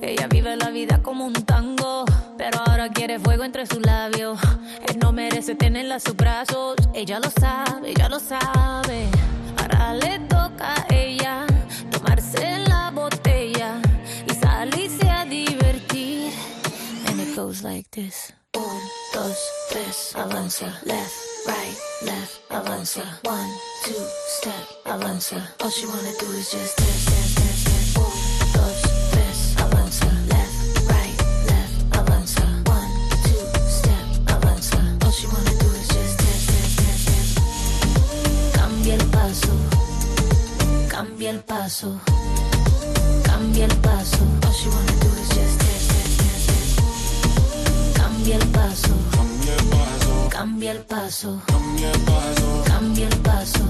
Ella 0.00 0.26
vive 0.28 0.56
la 0.56 0.70
vida 0.70 1.02
como 1.02 1.26
un 1.26 1.32
tango, 1.32 2.04
pero 2.36 2.58
ahora 2.66 2.88
quiere 2.90 3.18
fuego 3.18 3.44
entre 3.44 3.66
sus 3.66 3.80
labios. 3.80 4.38
Él 4.88 4.98
no 5.00 5.12
merece 5.12 5.54
tenerla 5.54 5.96
a 5.96 6.00
sus 6.00 6.16
brazos, 6.16 6.76
ella 6.94 7.18
lo 7.20 7.30
sabe, 7.30 7.90
ella 7.90 8.08
lo 8.08 8.20
sabe. 8.20 9.08
Ahora 9.58 9.94
le 9.94 10.18
toca 10.20 10.74
a 10.74 10.86
ella 10.94 11.46
tomarse 11.90 12.58
la 12.68 12.90
botella 12.90 13.80
y 14.26 14.34
salirse 14.34 15.10
a 15.10 15.24
divertir. 15.24 16.32
And 17.06 17.20
it 17.20 17.36
goes 17.36 17.62
like 17.62 17.90
this. 17.90 18.37
Un, 18.58 18.80
dos, 19.14 19.38
tres, 19.70 20.16
avanza. 20.16 20.66
Left, 20.84 21.14
right, 21.46 21.76
left, 22.02 22.40
avanza. 22.50 23.04
One, 23.22 23.48
two, 23.84 23.94
step, 24.26 24.66
avanza. 24.84 25.36
All 25.62 25.70
she 25.70 25.86
wanna 25.86 26.12
do 26.18 26.26
is 26.32 26.50
just 26.50 26.76
two, 26.76 26.84
step, 33.68 34.02
avanza. 34.26 35.04
All 35.04 35.12
she 35.12 35.26
wanna 35.28 35.54
do 35.60 35.66
is 35.80 35.88
just 35.88 36.18
dance. 36.18 37.34
Cambia 38.54 38.94
el 38.94 39.04
paso, 39.06 39.52
cambia 40.88 41.30
el 41.30 41.40
paso, 41.42 42.00
cambia. 43.22 43.68
All 44.46 44.52
she 44.52 44.68
wanna 44.68 44.92
do 45.00 45.08
is 45.20 45.28
just. 45.28 45.67
Cambia 48.28 48.44
el 48.44 48.50
paso, 48.52 48.94
el 49.54 49.64
paso. 49.64 50.28
Cambia 50.28 50.72
el 50.72 50.80
paso. 50.80 51.42
Cambia 52.66 53.08
el 53.08 53.16
paso. 53.20 53.60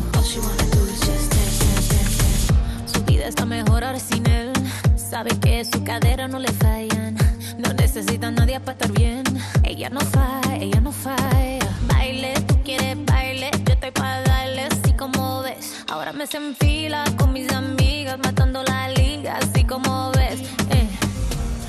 Su 2.92 3.04
vida 3.04 3.28
está 3.28 3.46
mejor 3.46 3.84
ahora 3.84 4.00
sin 4.00 4.26
él. 4.28 4.50
Sabe 4.96 5.30
que 5.38 5.64
su 5.64 5.84
cadera 5.84 6.26
no 6.26 6.40
le 6.40 6.48
fallan. 6.54 7.16
No 7.58 7.72
necesita 7.74 8.26
a 8.26 8.30
nadie 8.32 8.58
para 8.58 8.72
estar 8.72 8.90
bien. 8.90 9.22
Ella 9.62 9.90
no 9.90 10.00
falla, 10.00 10.56
ella 10.56 10.80
no 10.80 10.90
falla. 10.90 11.68
Baile, 11.86 12.34
tú 12.48 12.56
quieres 12.64 12.96
baile. 13.06 13.52
Yo 13.64 13.74
estoy 13.74 13.92
para 13.92 14.22
darle 14.22 14.62
así 14.62 14.92
como 14.94 15.42
ves. 15.42 15.84
Ahora 15.88 16.12
me 16.12 16.26
se 16.26 16.38
enfila 16.38 17.04
con 17.16 17.32
mis 17.32 17.48
amigas, 17.52 18.18
matando 18.18 18.64
la 18.64 18.88
liga, 18.88 19.38
así 19.40 19.62
como 19.62 20.10
ves. 20.16 20.40
Eh. 20.70 20.88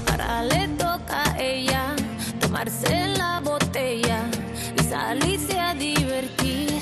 Ahora 0.07 0.41
le 0.41 0.69
toca 0.69 1.33
a 1.33 1.39
ella 1.39 1.95
tomarse 2.49 3.07
la 3.15 3.39
botella 3.41 4.25
y 4.75 4.83
salirse 4.83 5.59
a 5.59 5.75
divertir. 5.75 6.81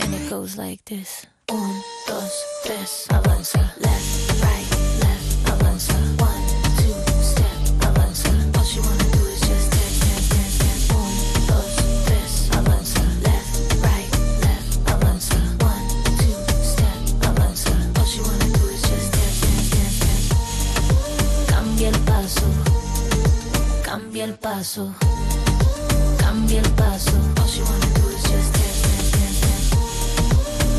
And 0.00 0.14
it 0.14 0.30
goes 0.30 0.56
like 0.56 0.84
this. 0.84 1.26
Un, 1.50 1.82
dos, 2.06 2.32
tres, 2.62 3.06
avanza. 3.10 3.74
Left, 3.80 4.40
right, 4.40 4.70
left, 5.00 5.48
avanza. 5.50 5.94
One, 6.20 6.43
paso. 24.56 24.94
Cambia 26.16 26.60
el 26.60 26.70
paso. 26.70 27.10
Dance, 27.34 27.60
dance, 27.60 27.90
dance. 29.10 29.56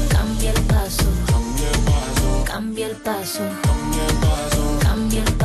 Cambia 0.08 0.52
el 0.52 0.62
paso. 0.62 1.04
Cambia 2.46 2.88
el 2.88 2.96
paso. 2.98 3.44
Cambia 4.82 5.24
el 5.24 5.34
paso. 5.34 5.45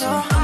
Cambia 0.00 0.24
el 0.30 0.39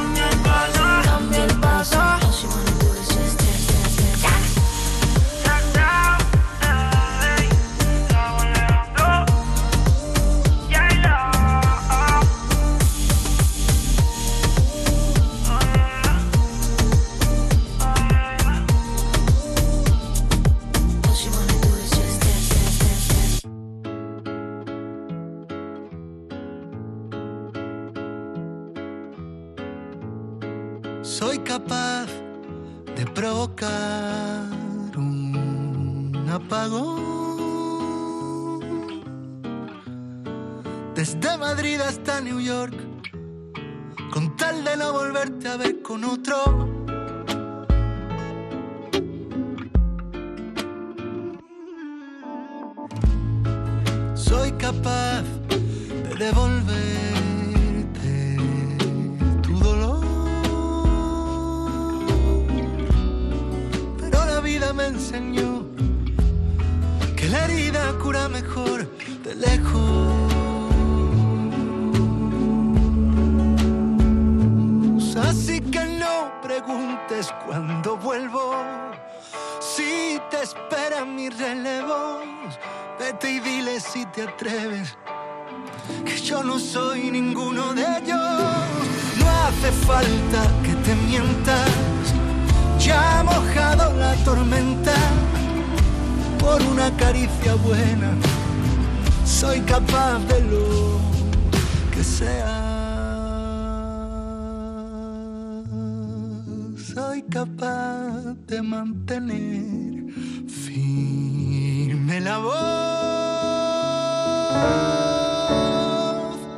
mantener 109.20 110.12
firme 110.48 112.20
la 112.20 112.38
voz. 112.38 112.54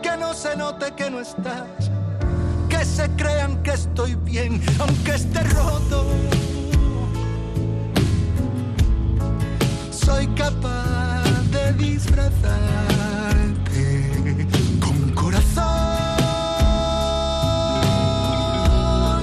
Que 0.03 0.17
no 0.17 0.35
se 0.35 0.57
note 0.57 0.93
que 0.97 1.11
no 1.11 1.21
estás. 1.21 1.91
Que 2.69 2.85
se 2.85 3.09
crean 3.11 3.63
que 3.63 3.73
estoy 3.73 4.17
bien, 4.17 4.61
aunque 4.81 5.15
esté 5.15 5.43
roto. 5.45 6.07
Soy 9.91 10.27
capaz 10.29 11.23
de 11.53 11.73
disfrazarte 11.75 12.57
con 14.81 15.11
corazón 15.15 15.67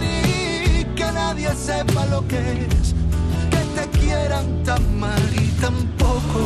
y 0.03 0.85
que 0.95 1.11
nadie 1.11 1.49
sepa 1.55 2.05
lo 2.05 2.27
que 2.27 2.67
es 2.81 2.84
tampoco. 5.61 6.41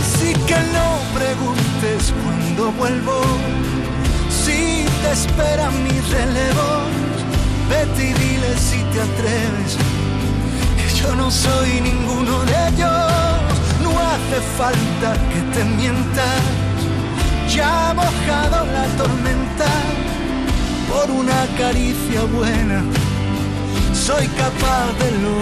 Así 0.00 0.32
que 0.48 0.58
no 0.76 0.86
preguntes 1.18 2.12
cuándo 2.22 2.72
vuelvo, 2.72 3.20
si 4.30 4.86
te 5.02 5.12
espera 5.12 5.70
mi 5.70 6.00
relevo. 6.16 6.68
Vete 7.68 8.10
y 8.10 8.12
dile 8.12 8.56
si 8.58 8.78
te 8.92 9.00
atreves, 9.00 9.76
que 10.76 11.00
yo 11.00 11.14
no 11.14 11.30
soy 11.30 11.80
ninguno 11.80 12.44
de 12.44 12.68
ellos. 12.68 13.02
No 13.82 13.90
hace 13.90 14.38
falta 14.58 15.12
que 15.30 15.40
te 15.54 15.64
mientas, 15.64 16.42
ya 17.48 17.90
ha 17.90 17.94
mojado 17.94 18.66
la 18.66 18.86
tormenta 18.98 19.93
por 20.94 21.10
una 21.10 21.46
caricia 21.58 22.22
buena. 22.36 22.82
Soy 23.92 24.26
capaz 24.42 24.86
de 25.00 25.10
lo 25.24 25.38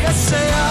que 0.00 0.12
sea. 0.12 0.66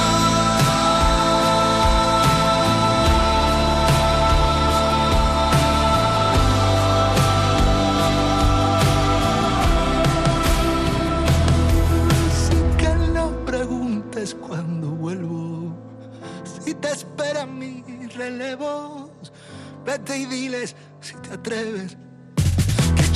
Así 12.28 12.60
que 12.78 12.90
no 13.14 13.26
preguntes 13.46 14.36
cuándo 14.36 14.88
vuelvo, 14.90 15.76
si 16.64 16.74
te 16.76 16.90
espera 16.92 17.46
mi 17.46 17.84
relevo. 18.16 19.10
Vete 19.86 20.18
y 20.18 20.26
diles 20.26 20.76
si 21.00 21.14
te 21.18 21.34
atreves, 21.34 21.96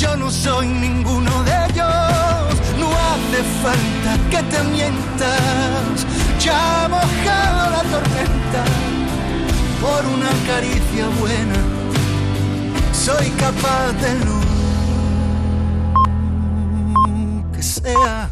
yo 0.10 0.18
no 0.18 0.32
soy 0.32 0.68
ninguno 0.68 1.44
de 1.44 1.52
ellos. 1.70 2.54
No 2.80 2.88
hace 2.88 3.44
falta 3.64 4.12
que 4.30 4.42
te 4.44 4.64
mientas, 4.64 6.06
ya 6.40 6.86
ha 6.86 6.88
mojado 6.88 7.70
la 7.72 7.82
tormenta 7.94 8.64
por 9.82 10.06
una 10.06 10.32
caricia 10.48 11.08
buena. 11.20 11.60
Soy 12.94 13.30
capaz 13.32 13.94
de 14.02 14.14
lo 14.26 14.40
que 17.54 17.64
sea. 17.64 18.30